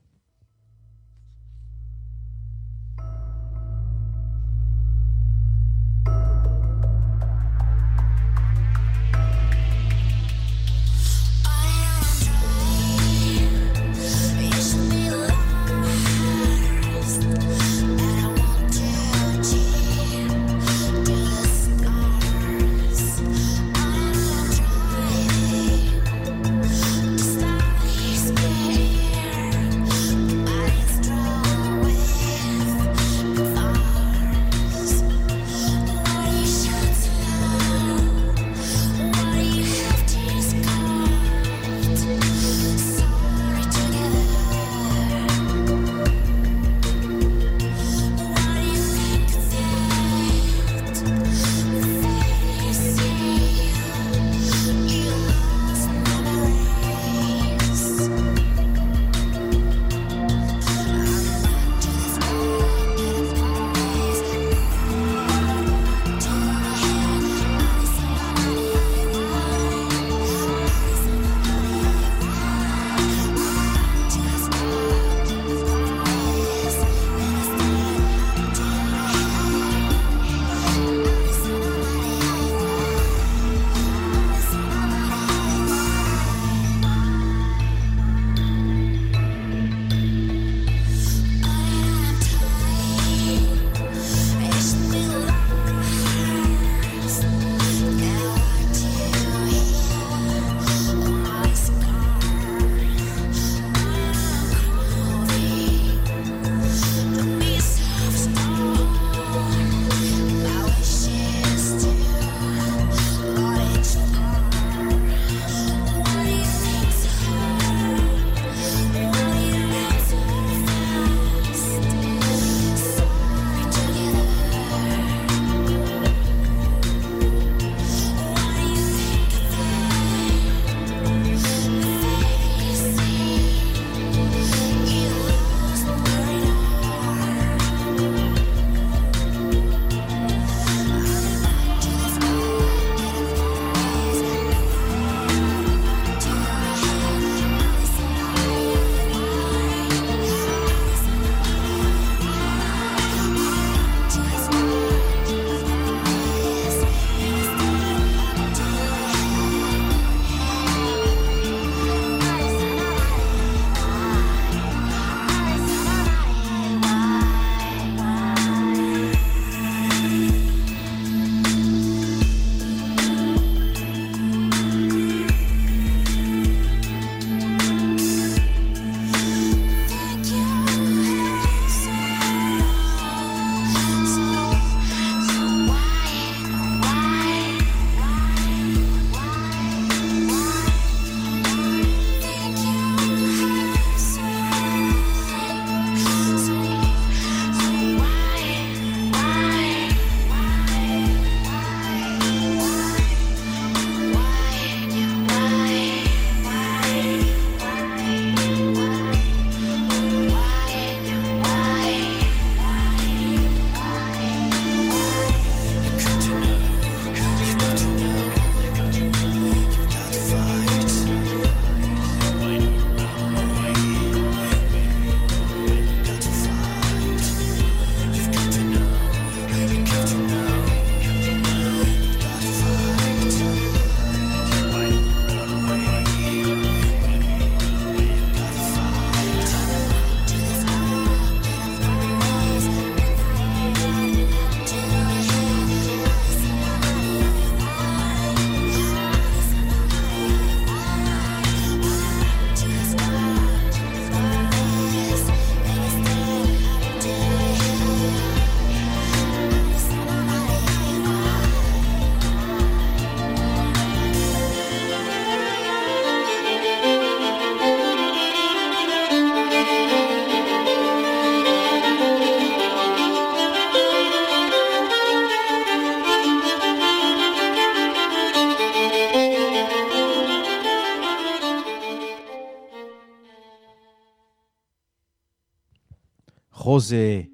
[286.82, 287.30] José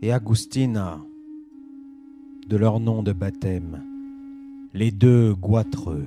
[0.00, 1.04] et Agustina,
[2.48, 3.82] de leur nom de baptême,
[4.72, 6.06] les deux Guatreux,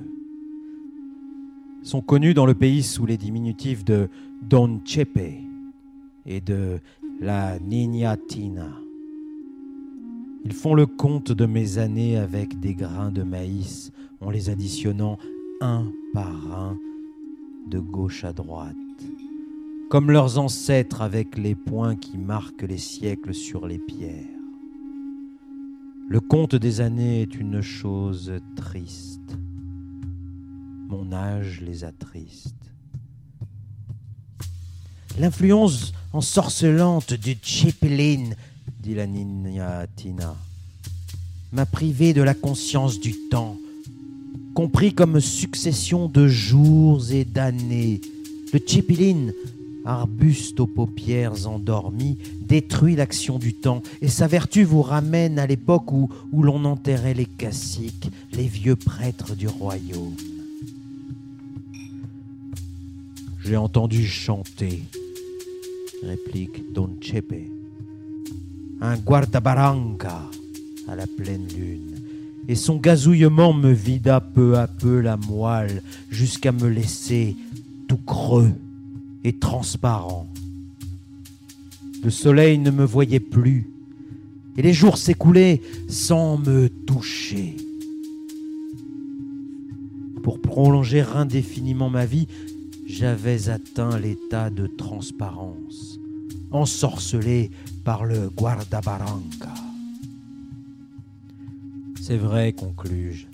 [1.84, 4.08] sont connus dans le pays sous les diminutifs de
[4.42, 5.36] Don Chepe
[6.26, 6.80] et de
[7.20, 8.80] la Niña Tina.
[10.44, 15.18] Ils font le compte de mes années avec des grains de maïs en les additionnant
[15.60, 16.76] un par un
[17.68, 18.74] de gauche à droite,
[19.94, 24.26] comme leurs ancêtres avec les points qui marquent les siècles sur les pierres.
[26.08, 29.38] Le compte des années est une chose triste.
[30.88, 32.56] Mon âge les attriste.
[35.16, 38.30] L'influence ensorcelante du Chipelin,
[38.80, 40.34] dit la Nina Tina,
[41.52, 43.56] m'a privé de la conscience du temps,
[44.56, 48.00] compris comme succession de jours et d'années.
[48.52, 49.30] Le Chipelin,
[49.84, 55.92] arbuste aux paupières endormies, détruit l'action du temps, et sa vertu vous ramène à l'époque
[55.92, 60.14] où, l'on enterrait les caciques, les vieux prêtres du royaume.
[63.44, 64.82] J'ai entendu chanter,
[66.02, 67.50] réplique Don Chepe,
[68.80, 70.22] un guardabaranga
[70.88, 72.00] à la pleine lune,
[72.48, 77.36] et son gazouillement me vida peu à peu la moelle jusqu'à me laisser
[77.86, 78.52] tout creux
[79.24, 80.28] et transparent.
[82.02, 83.66] Le soleil ne me voyait plus,
[84.56, 87.56] et les jours s'écoulaient sans me toucher.
[90.22, 92.28] Pour prolonger indéfiniment ma vie,
[92.86, 95.98] j'avais atteint l'état de transparence,
[96.50, 97.50] ensorcelé
[97.84, 99.54] par le guardabaranga.
[102.00, 103.24] C'est vrai, conclus-je.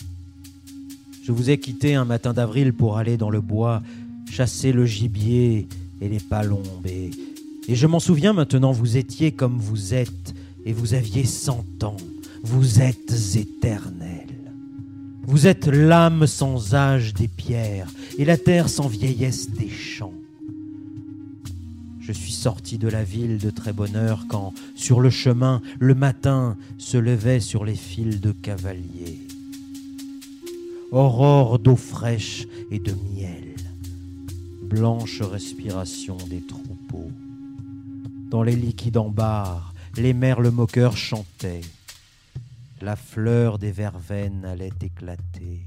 [1.25, 3.83] Je vous ai quitté un matin d'avril pour aller dans le bois
[4.31, 5.67] chasser le gibier
[6.01, 6.87] et les palombes.
[6.87, 7.11] Et,
[7.69, 10.35] et je m'en souviens maintenant, vous étiez comme vous êtes,
[10.65, 11.97] et vous aviez cent ans.
[12.43, 14.27] Vous êtes éternel.
[15.23, 17.89] Vous êtes l'âme sans âge des pierres,
[18.19, 20.15] et la terre sans vieillesse des champs.
[22.01, 25.95] Je suis sorti de la ville de très bonne heure quand, sur le chemin, le
[25.95, 29.21] matin se levait sur les fils de cavaliers.
[30.91, 33.50] Aurore d'eau fraîche et de miel,
[34.71, 37.11] blanche respiration des troupeaux.
[38.31, 41.63] Dans les liquides ambares, les merles moqueurs chantaient.
[42.81, 45.67] La fleur des verveines allait éclater.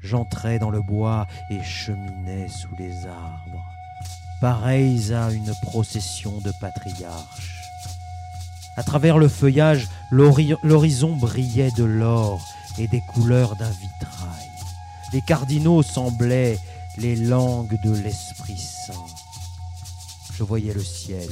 [0.00, 3.62] J'entrais dans le bois et cheminais sous les arbres,
[4.40, 7.60] pareils à une procession de patriarches.
[8.78, 12.40] À travers le feuillage, l'horizon brillait de l'or
[12.78, 14.48] et des couleurs d'un vitrail.
[15.12, 16.56] Les cardinaux semblaient
[17.00, 19.06] les langues de l'Esprit Saint.
[20.36, 21.28] Je voyais le ciel,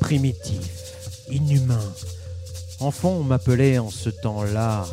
[0.00, 0.94] primitif,
[1.30, 1.92] inhumain.
[2.80, 4.86] Enfant, on m'appelait en ce temps-là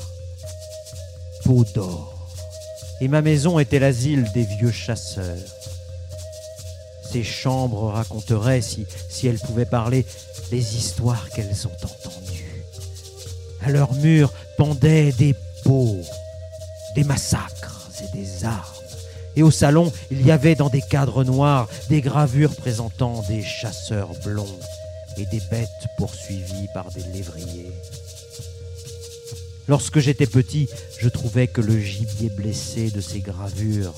[1.43, 2.29] peau d'or.
[2.99, 5.37] Et ma maison était l'asile des vieux chasseurs.
[7.11, 10.05] Ces chambres raconteraient, si, si elles pouvaient parler,
[10.51, 12.63] les histoires qu'elles ont entendues.
[13.61, 16.01] À leurs murs pendaient des peaux,
[16.95, 18.74] des massacres et des armes
[19.35, 24.11] et au salon, il y avait dans des cadres noirs des gravures présentant des chasseurs
[24.23, 24.59] blonds
[25.17, 27.71] et des bêtes poursuivies par des lévriers.
[29.67, 30.69] Lorsque j'étais petit,
[30.99, 33.93] je trouvais que le gibier blessé de ces gravures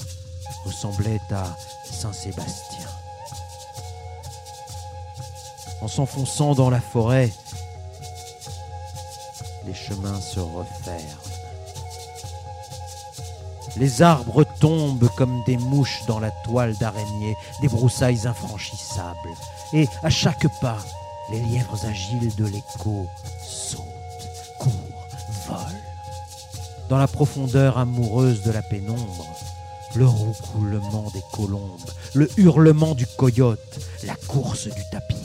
[0.64, 1.56] ressemblait à
[1.92, 2.88] Saint Sébastien.
[5.82, 7.32] En s'enfonçant dans la forêt,
[9.68, 11.27] les chemins se referment.
[13.80, 19.36] Les arbres tombent comme des mouches dans la toile d'araignée, des broussailles infranchissables.
[19.74, 20.80] Et à chaque pas,
[21.32, 23.08] les lièvres agiles de l'écho
[23.46, 23.84] sautent,
[24.58, 25.08] courent,
[25.48, 25.82] volent.
[26.90, 29.28] Dans la profondeur amoureuse de la pénombre,
[29.96, 35.18] le roucoulement des colombes, le hurlement du coyote, la course du tapir,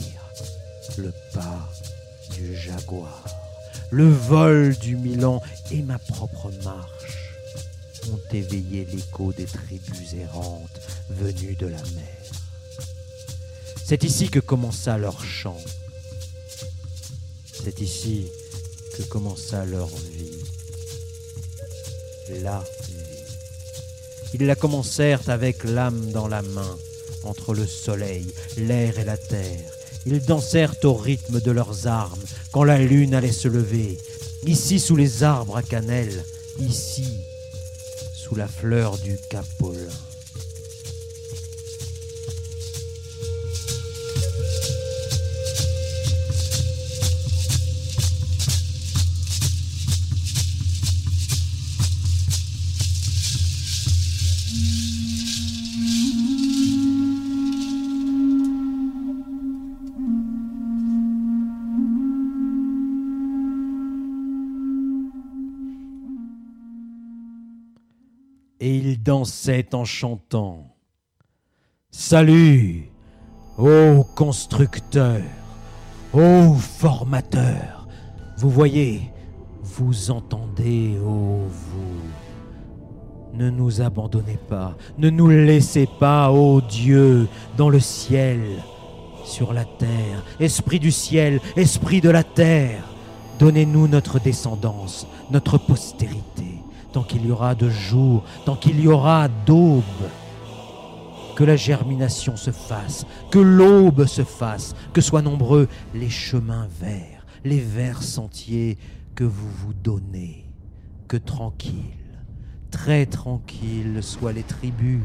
[0.97, 1.69] le pas
[2.31, 3.23] du jaguar,
[3.89, 5.41] le vol du milan
[5.71, 7.22] et ma propre marche
[8.11, 12.23] ont éveillé l'écho des tribus errantes venues de la mer.
[13.85, 15.61] C'est ici que commença leur chant.
[17.63, 18.27] C'est ici
[18.97, 20.43] que commença leur vie.
[22.41, 22.93] La vie.
[24.33, 26.77] Ils la commencèrent avec l'âme dans la main,
[27.23, 28.25] entre le soleil,
[28.57, 29.71] l'air et la terre.
[30.05, 33.97] Ils dansèrent au rythme de leurs armes quand la lune allait se lever.
[34.45, 36.23] Ici sous les arbres à cannelle,
[36.59, 37.07] ici
[38.35, 39.89] la fleur du capolin.
[69.03, 70.75] Dansait en chantant.
[71.91, 72.89] Salut,
[73.57, 75.21] ô constructeur,
[76.13, 77.87] ô formateur,
[78.37, 79.11] vous voyez,
[79.61, 82.01] vous entendez, ô vous.
[83.33, 87.27] Ne nous abandonnez pas, ne nous laissez pas, ô Dieu,
[87.57, 88.41] dans le ciel,
[89.25, 92.83] sur la terre, Esprit du ciel, Esprit de la terre.
[93.39, 96.52] Donnez-nous notre descendance, notre postérité,
[96.93, 99.83] tant qu'il y aura de jour, tant qu'il y aura d'aube.
[101.35, 107.25] Que la germination se fasse, que l'aube se fasse, que soient nombreux les chemins verts,
[107.43, 108.77] les verts sentiers
[109.15, 110.45] que vous vous donnez.
[111.07, 112.19] Que tranquilles,
[112.69, 115.01] très tranquilles soient les tribus,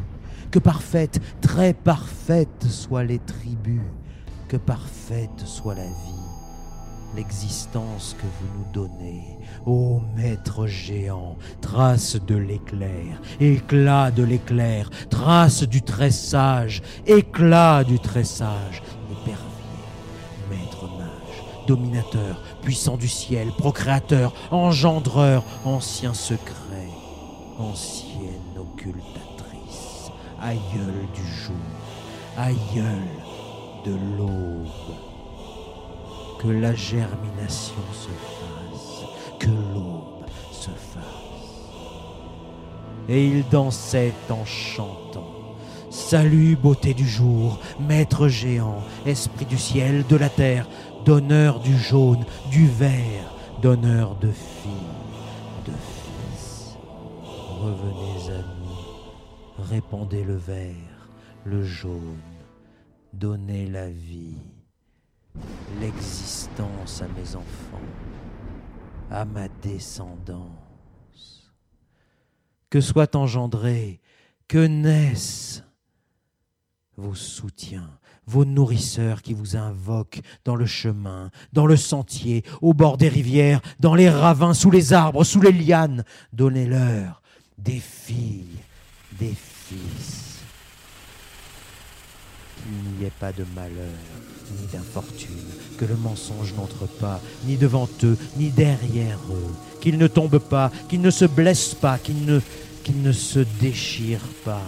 [0.51, 3.80] que parfaites, très parfaites soient les tribus,
[4.49, 6.28] que parfaite soit la vie
[7.14, 9.38] l'existence que vous nous donnez.
[9.67, 17.99] Ô maître géant, trace de l'éclair, éclat de l'éclair, trace du très sage, éclat du
[17.99, 19.39] très sage, épervier,
[20.49, 26.89] maître mage, dominateur, puissant du ciel, procréateur, engendreur, ancien secret,
[27.59, 31.57] ancienne occultatrice, aïeul du jour,
[32.39, 33.03] aïeul
[33.85, 34.69] de l'aube.
[36.41, 38.48] Que la germination se fasse,
[39.39, 41.05] que l'aube se fasse.
[43.09, 45.57] Et il dansait en chantant.
[45.91, 50.68] Salut beauté du jour, maître géant, esprit du ciel, de la terre,
[51.05, 54.70] donneur du jaune, du vert, donneur de filles,
[55.64, 56.76] de fils.
[57.61, 61.09] Revenez à nous, répandez le vert,
[61.45, 62.20] le jaune,
[63.14, 64.36] donnez la vie
[65.80, 67.78] l'existence à mes enfants,
[69.11, 71.53] à ma descendance.
[72.71, 74.01] Que soit engendré,
[74.47, 75.65] que naissent
[76.97, 82.99] vos soutiens, vos nourrisseurs qui vous invoquent dans le chemin, dans le sentier, au bord
[82.99, 86.05] des rivières, dans les ravins, sous les arbres, sous les lianes.
[86.33, 87.23] Donnez-leur
[87.57, 88.59] des filles,
[89.19, 90.38] des fils.
[92.63, 93.99] Qu'il n'y ait pas de malheur,
[94.51, 95.37] ni d'infortune,
[95.79, 100.71] que le mensonge n'entre pas, ni devant eux, ni derrière eux, qu'ils ne tombent pas,
[100.89, 102.41] qu'ils ne se blessent pas, qu'ils ne,
[102.85, 104.67] qu'ils ne se déchirent pas,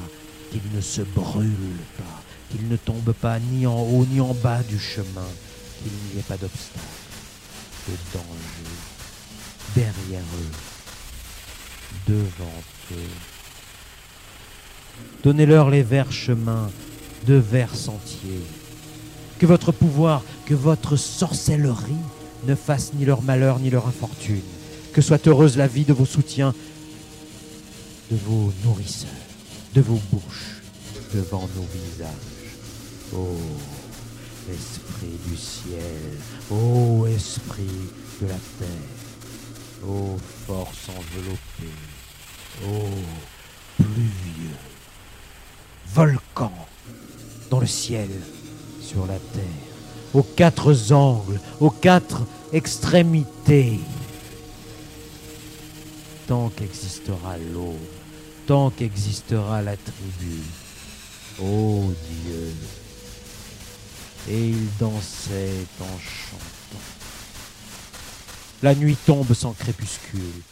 [0.50, 4.62] qu'ils ne se brûlent pas, qu'ils ne tombent pas ni en haut ni en bas
[4.62, 5.28] du chemin,
[5.82, 6.80] qu'il n'y ait pas d'obstacle,
[7.88, 8.70] de danger,
[9.74, 12.62] derrière eux, devant
[12.92, 13.16] eux.
[15.22, 16.70] Donnez-leur les verts chemins,
[17.26, 18.42] de verts sentiers,
[19.38, 21.92] que votre pouvoir, que votre sorcellerie
[22.46, 24.42] ne fasse ni leur malheur ni leur infortune.
[24.92, 26.54] Que soit heureuse la vie de vos soutiens,
[28.10, 29.08] de vos nourrisseurs,
[29.74, 30.60] de vos bouches,
[31.14, 32.10] devant nos visages.
[33.14, 33.36] Ô
[34.52, 36.18] Esprit du ciel,
[36.50, 37.88] ô Esprit
[38.20, 40.16] de la terre, ô
[40.46, 41.76] force enveloppée,
[42.66, 42.88] ô
[43.76, 44.56] pluvieux,
[45.94, 46.29] volcan dans
[47.60, 48.08] le ciel,
[48.80, 49.42] sur la terre,
[50.14, 53.78] aux quatre angles, aux quatre extrémités.
[56.26, 57.76] Tant qu'existera l'aube,
[58.46, 60.40] tant qu'existera la tribu,
[61.40, 61.92] ô
[62.24, 62.54] Dieu.
[64.28, 66.84] Et il dansait en chantant.
[68.62, 70.42] La nuit tombe sans crépuscule,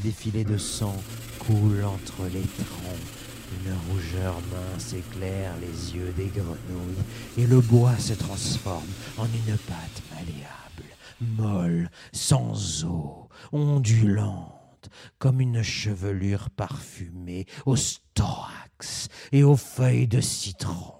[0.00, 0.96] des filets de sang
[1.38, 7.04] coulent entre les troncs une rougeur mince éclaire les yeux des grenouilles
[7.38, 8.88] et le bois se transforme
[9.18, 19.42] en une pâte malléable, molle, sans eau, ondulante, comme une chevelure parfumée au storax et
[19.42, 20.94] aux feuilles de citron.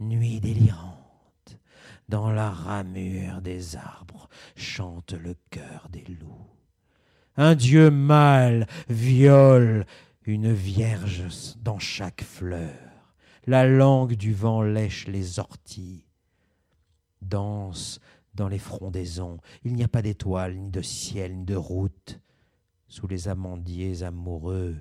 [0.00, 1.58] Nuit délirante,
[2.08, 6.48] dans la ramure des arbres chante le cœur des loups.
[7.36, 9.86] Un dieu mâle viole
[10.24, 12.74] une vierge dans chaque fleur.
[13.46, 16.06] La langue du vent lèche les orties.
[17.20, 18.00] Danse
[18.34, 19.38] dans les frondaisons.
[19.64, 22.20] Il n'y a pas d'étoiles, ni de ciel, ni de route.
[22.88, 24.76] Sous les amandiers amoureux,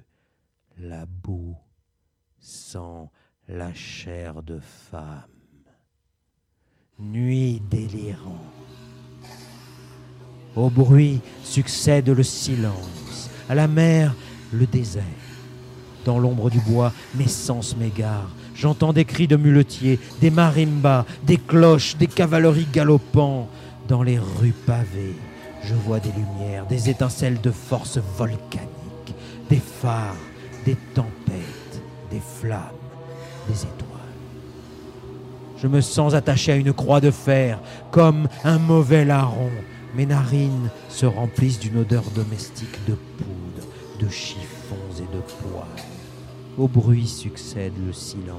[0.77, 1.57] la boue
[2.39, 3.09] sent
[3.47, 5.27] la chair de femme.
[6.99, 8.35] Nuit délirante.
[10.55, 14.13] Au bruit succède le silence, à la mer
[14.51, 15.30] le désert.
[16.05, 18.31] Dans l'ombre du bois, mes sens m'égarent.
[18.55, 23.47] J'entends des cris de muletiers, des marimbas, des cloches, des cavaleries galopant.
[23.87, 25.15] Dans les rues pavées,
[25.63, 29.15] je vois des lumières, des étincelles de force volcanique,
[29.49, 30.15] des phares
[30.65, 31.81] des tempêtes,
[32.11, 32.59] des flammes,
[33.47, 33.87] des étoiles.
[35.57, 37.59] Je me sens attaché à une croix de fer,
[37.91, 39.51] comme un mauvais larron.
[39.95, 43.67] Mes narines se remplissent d'une odeur domestique de poudre,
[43.99, 44.09] de
[44.97, 45.65] et de poils.
[46.57, 48.37] Au bruit succède le silence,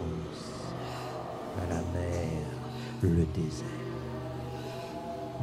[1.58, 2.42] à la mer
[3.02, 3.66] le désert.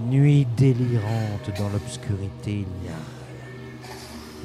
[0.10, 3.46] Nuit délirante dans l'obscurité, il n'y a rien.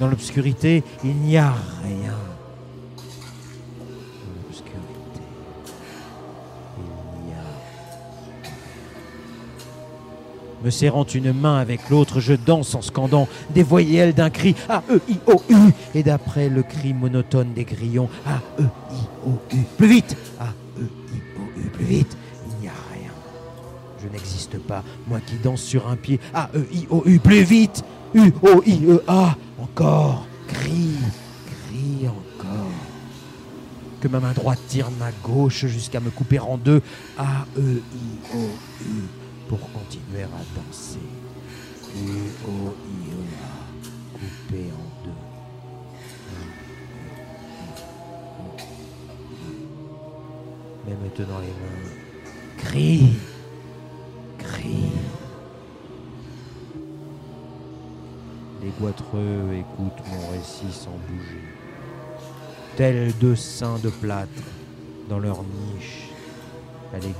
[0.01, 2.19] Dans l'obscurité, il n'y a rien.
[10.65, 15.57] Me serrant une main avec l'autre, je danse en scandant des voyelles d'un cri A-E-I-O-U
[15.95, 19.59] et d'après le cri monotone des grillons A-E-I-O-U.
[19.77, 20.17] Plus vite.
[20.41, 22.17] A-E-I-O-U, plus vite.
[22.49, 23.11] Il n'y a rien.
[24.03, 27.85] Je n'existe pas, moi qui danse sur un pied A-E-I-O-U, plus vite.
[28.15, 30.25] U-O-I-E-A, encore.
[30.49, 30.97] Crie,
[31.47, 32.71] crie encore.
[34.01, 36.81] Que ma main droite tire ma gauche jusqu'à me couper en deux.
[37.19, 39.03] A-E-I-O-U
[39.49, 40.99] pour continuer à danser.
[41.97, 43.49] U-O-I-E-A,
[44.13, 45.23] coupé en deux.
[50.87, 51.91] Mais me tenant les mains,
[52.59, 53.13] crie,
[54.39, 54.91] crie.
[58.63, 61.45] Les goitreux écoutent mon récit sans bouger,
[62.77, 64.31] tels deux saints de plâtre
[65.09, 66.09] dans leur niche
[66.93, 67.15] à l'église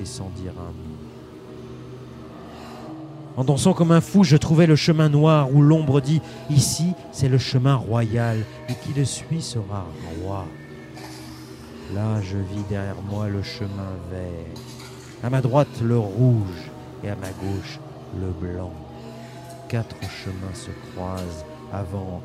[0.00, 0.91] et sans dire un mot.
[3.36, 6.20] En dansant comme un fou, je trouvais le chemin noir où l'ombre dit
[6.50, 9.86] Ici, c'est le chemin royal, et qui le suit sera
[10.20, 10.44] roi.
[11.94, 14.62] Là, je vis derrière moi le chemin vert,
[15.22, 16.70] à ma droite le rouge,
[17.02, 17.78] et à ma gauche
[18.20, 18.72] le blanc.
[19.68, 22.22] Quatre chemins se croisent avant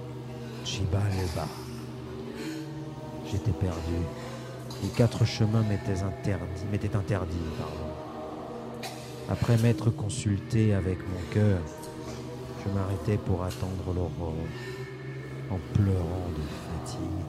[0.66, 1.47] Chibaleba.
[3.32, 3.78] J'étais perdu.
[4.84, 6.03] Les quatre chemins m'étaient
[6.95, 7.38] interdits.
[9.30, 11.59] Après m'être consulté avec mon cœur,
[12.63, 14.36] je m'arrêtais pour attendre l'aurore,
[15.49, 16.43] en pleurant de
[16.86, 17.25] fatigue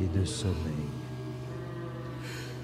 [0.00, 0.90] et de sommeil.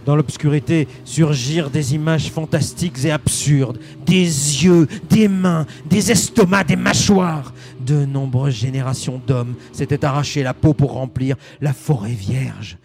[0.04, 6.76] Dans l'obscurité surgirent des images fantastiques et absurdes, des yeux, des mains, des estomacs, des
[6.76, 7.52] mâchoires.
[7.80, 12.78] De nombreuses générations d'hommes s'étaient arraché la peau pour remplir la forêt vierge.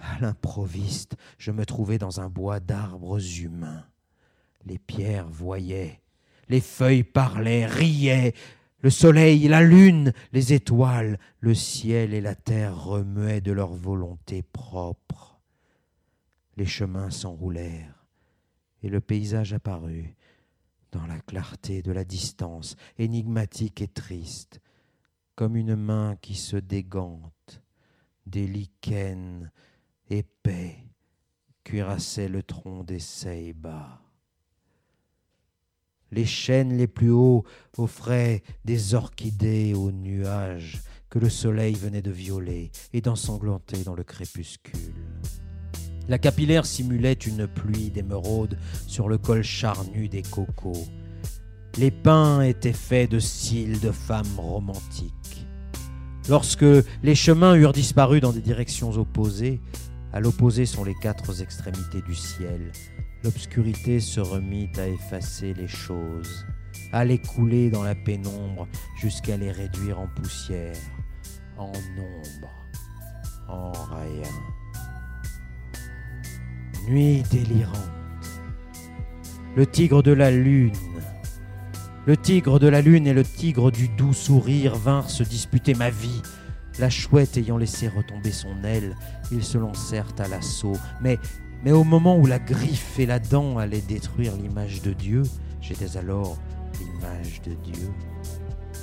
[0.00, 3.82] À l'improviste, je me trouvais dans un bois d'arbres humains.
[4.64, 6.00] Les pierres voyaient,
[6.48, 8.34] les feuilles parlaient, riaient,
[8.80, 14.42] le soleil, la lune, les étoiles, le ciel et la terre remuaient de leur volonté
[14.42, 15.40] propre.
[16.56, 18.06] Les chemins s'enroulèrent,
[18.82, 20.14] et le paysage apparut,
[20.92, 24.60] dans la clarté de la distance, énigmatique et triste,
[25.34, 27.62] comme une main qui se dégante,
[28.26, 29.50] des lichens
[30.08, 30.76] épais
[31.64, 34.00] cuirassaient le tronc des ceibas.
[36.10, 37.44] Les chênes les plus hauts
[37.76, 40.80] offraient des orchidées aux nuages
[41.10, 44.94] que le soleil venait de violer et d'ensanglanter dans le crépuscule.
[46.08, 48.56] La capillaire simulait une pluie d'émeraude
[48.86, 50.86] sur le col charnu des cocos.
[51.76, 55.46] Les pins étaient faits de cils de femmes romantiques.
[56.28, 56.64] Lorsque
[57.02, 59.60] les chemins eurent disparu dans des directions opposées,
[60.12, 62.72] à l'opposé sont les quatre extrémités du ciel,
[63.24, 66.46] l'obscurité se remit à effacer les choses,
[66.92, 70.76] à les couler dans la pénombre jusqu'à les réduire en poussière,
[71.56, 72.66] en ombre,
[73.48, 74.30] en rien.
[76.88, 77.76] Nuit délirante.
[79.56, 80.72] Le tigre de la lune.
[82.06, 85.90] Le tigre de la lune et le tigre du doux sourire vinrent se disputer ma
[85.90, 86.22] vie.
[86.78, 88.96] La chouette ayant laissé retomber son aile,
[89.32, 90.78] ils se lancèrent à l'assaut.
[91.02, 91.18] Mais,
[91.64, 95.22] mais au moment où la griffe et la dent allaient détruire l'image de Dieu,
[95.60, 96.38] j'étais alors
[96.78, 97.88] l'image de Dieu.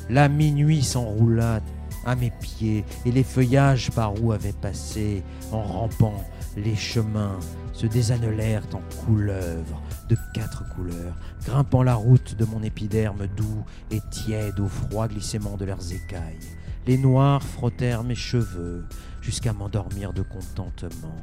[0.10, 1.62] La minuit s'enroula
[2.06, 6.24] à mes pieds et les feuillages par où avaient passé en rampant
[6.58, 7.40] les chemins
[7.74, 11.16] se désanelèrent en couleuvres de quatre couleurs,
[11.46, 16.40] grimpant la route de mon épiderme doux et tiède au froid glissement de leurs écailles.
[16.88, 18.86] Les noirs frottèrent mes cheveux
[19.22, 21.18] jusqu'à m'endormir de contentement,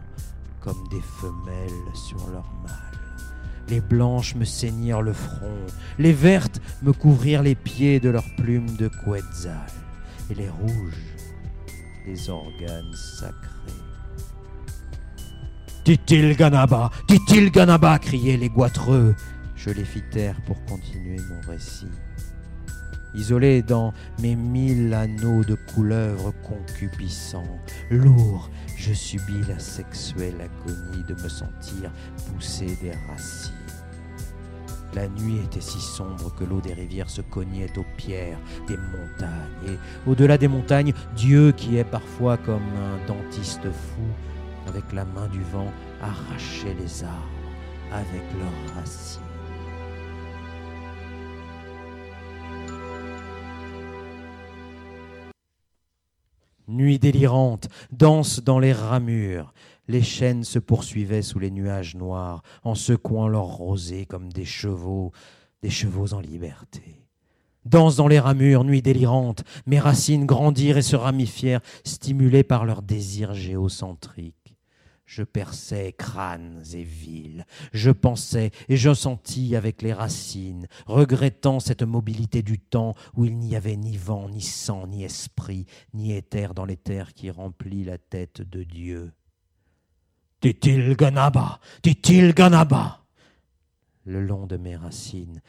[0.63, 2.93] comme des femelles sur leur mâle.
[3.69, 5.67] Les blanches me saignirent le front,
[5.99, 9.67] les vertes me couvrirent les pieds de leurs plumes de quetzal,
[10.31, 11.13] et les rouges
[12.07, 13.53] des organes sacrés.
[15.85, 19.15] Titil Ganaba, Titil Ganaba, criaient les goitreux.
[19.57, 21.91] Je les fis taire pour continuer mon récit.
[23.15, 27.59] isolé dans mes mille anneaux de couleuvres concupissants,
[27.91, 28.49] lourd,
[28.83, 31.93] je subis la sexuelle agonie de me sentir
[32.27, 33.53] pousser des racines.
[34.95, 39.69] La nuit était si sombre que l'eau des rivières se cognait aux pierres des montagnes.
[39.69, 39.79] Et
[40.11, 44.03] au-delà des montagnes, Dieu, qui est parfois comme un dentiste fou,
[44.67, 45.73] avec la main du vent,
[46.03, 47.29] arrachait les arbres
[47.93, 49.22] avec leurs racines.
[56.69, 59.53] Nuit délirante, danse dans les ramures.
[59.89, 65.13] Les chênes se poursuivaient sous les nuages noirs, en secouant leurs rosées comme des chevaux,
[65.63, 67.03] des chevaux en liberté.
[67.65, 72.83] Danse dans les ramures, nuit délirante, mes racines grandirent et se ramifièrent, stimulées par leur
[72.83, 74.42] désir géocentrique.
[75.15, 77.45] Je perçais crânes et villes,
[77.75, 83.37] je pensais et je sentis avec les racines, regrettant cette mobilité du temps où il
[83.37, 87.99] n'y avait ni vent, ni sang, ni esprit, ni éther dans l'éther qui remplit la
[87.99, 89.13] tête de Dieu.
[90.41, 93.05] Dit-il Ganaba, dit-il Ganaba.
[94.07, 95.43] Le long de mes racines,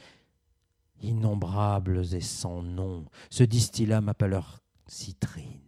[1.02, 4.60] innombrables et sans nom, se distilla ma pâleur
[4.90, 5.62] citrine,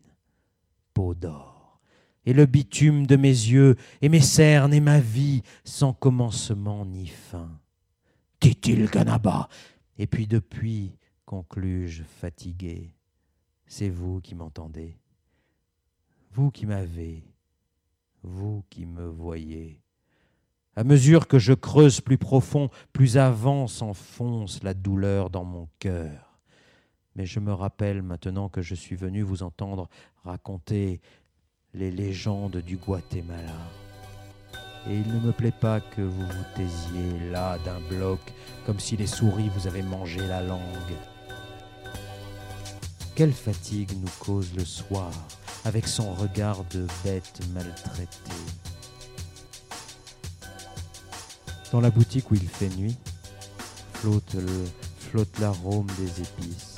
[0.93, 1.54] peau d'or
[2.25, 7.07] et le bitume de mes yeux, et mes cernes et ma vie, sans commencement ni
[7.07, 7.49] fin.
[8.41, 9.49] Dit-il Ganaba
[9.97, 12.93] Et puis depuis, conclus-je fatigué,
[13.67, 14.97] c'est vous qui m'entendez,
[16.31, 17.23] vous qui m'avez,
[18.23, 19.81] vous qui me voyez.
[20.75, 26.39] À mesure que je creuse plus profond, plus avant s'enfonce la douleur dans mon cœur.
[27.15, 29.87] Mais je me rappelle maintenant que je suis venu vous entendre
[30.25, 30.99] raconter
[31.77, 33.59] les légendes du Guatemala.
[34.89, 38.19] Et il ne me plaît pas que vous vous taisiez là d'un bloc
[38.65, 40.59] comme si les souris vous avaient mangé la langue.
[43.15, 45.11] Quelle fatigue nous cause le soir
[45.63, 48.31] avec son regard de bête maltraitée.
[51.71, 52.95] Dans la boutique où il fait nuit,
[53.93, 54.65] flotte, le,
[54.99, 56.74] flotte l'arôme des épices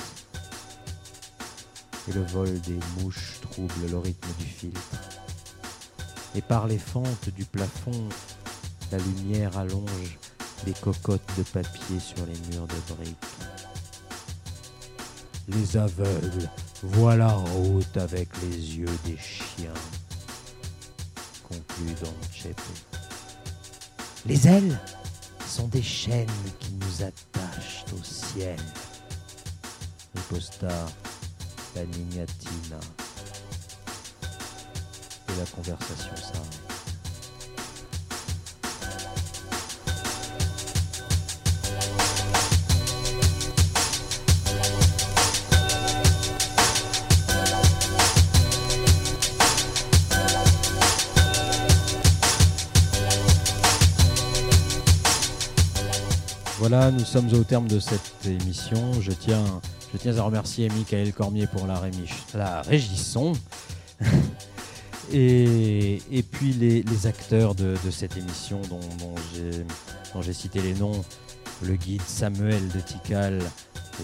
[2.08, 4.80] et le vol des mouches trouble le rythme du filtre.
[6.36, 8.10] Et par les fentes du plafond,
[8.91, 10.18] la lumière allonge
[10.66, 13.18] des cocottes de papier sur les murs de briques.
[15.49, 16.49] Les aveugles
[16.84, 19.74] voient la route avec les yeux des chiens,
[21.47, 22.62] conclut Don Chepe.
[24.26, 24.78] Les ailes
[25.47, 26.28] sont des chaînes
[26.60, 28.60] qui nous attachent au ciel,
[30.16, 30.88] riposta
[31.78, 32.80] la nignatina
[35.30, 36.67] et la conversation s'arrête.
[56.57, 58.99] Voilà, nous sommes au terme de cette émission.
[58.99, 59.45] Je tiens
[59.97, 61.81] je tiens à remercier Michael Cormier pour la,
[62.35, 63.33] la régisson.
[65.11, 65.99] et,
[66.31, 71.03] puis les, acteurs de, cette émission dont, j'ai cité les noms.
[71.63, 73.41] Le guide Samuel de Tikal,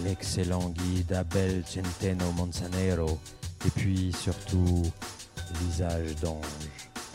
[0.04, 3.20] l'excellent guide Abel Centeno Monsanero,
[3.64, 4.82] et puis surtout
[5.60, 6.42] Visage d'ange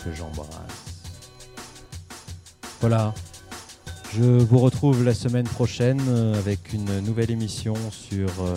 [0.06, 0.50] que j'embrasse.
[2.80, 3.14] Voilà,
[4.14, 8.56] je vous retrouve la semaine prochaine euh, avec une nouvelle émission sur euh,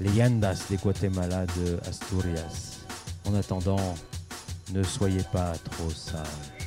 [0.00, 2.78] les Yandas des Guatemala de Asturias.
[3.26, 3.94] En attendant,
[4.72, 6.59] ne soyez pas trop sages.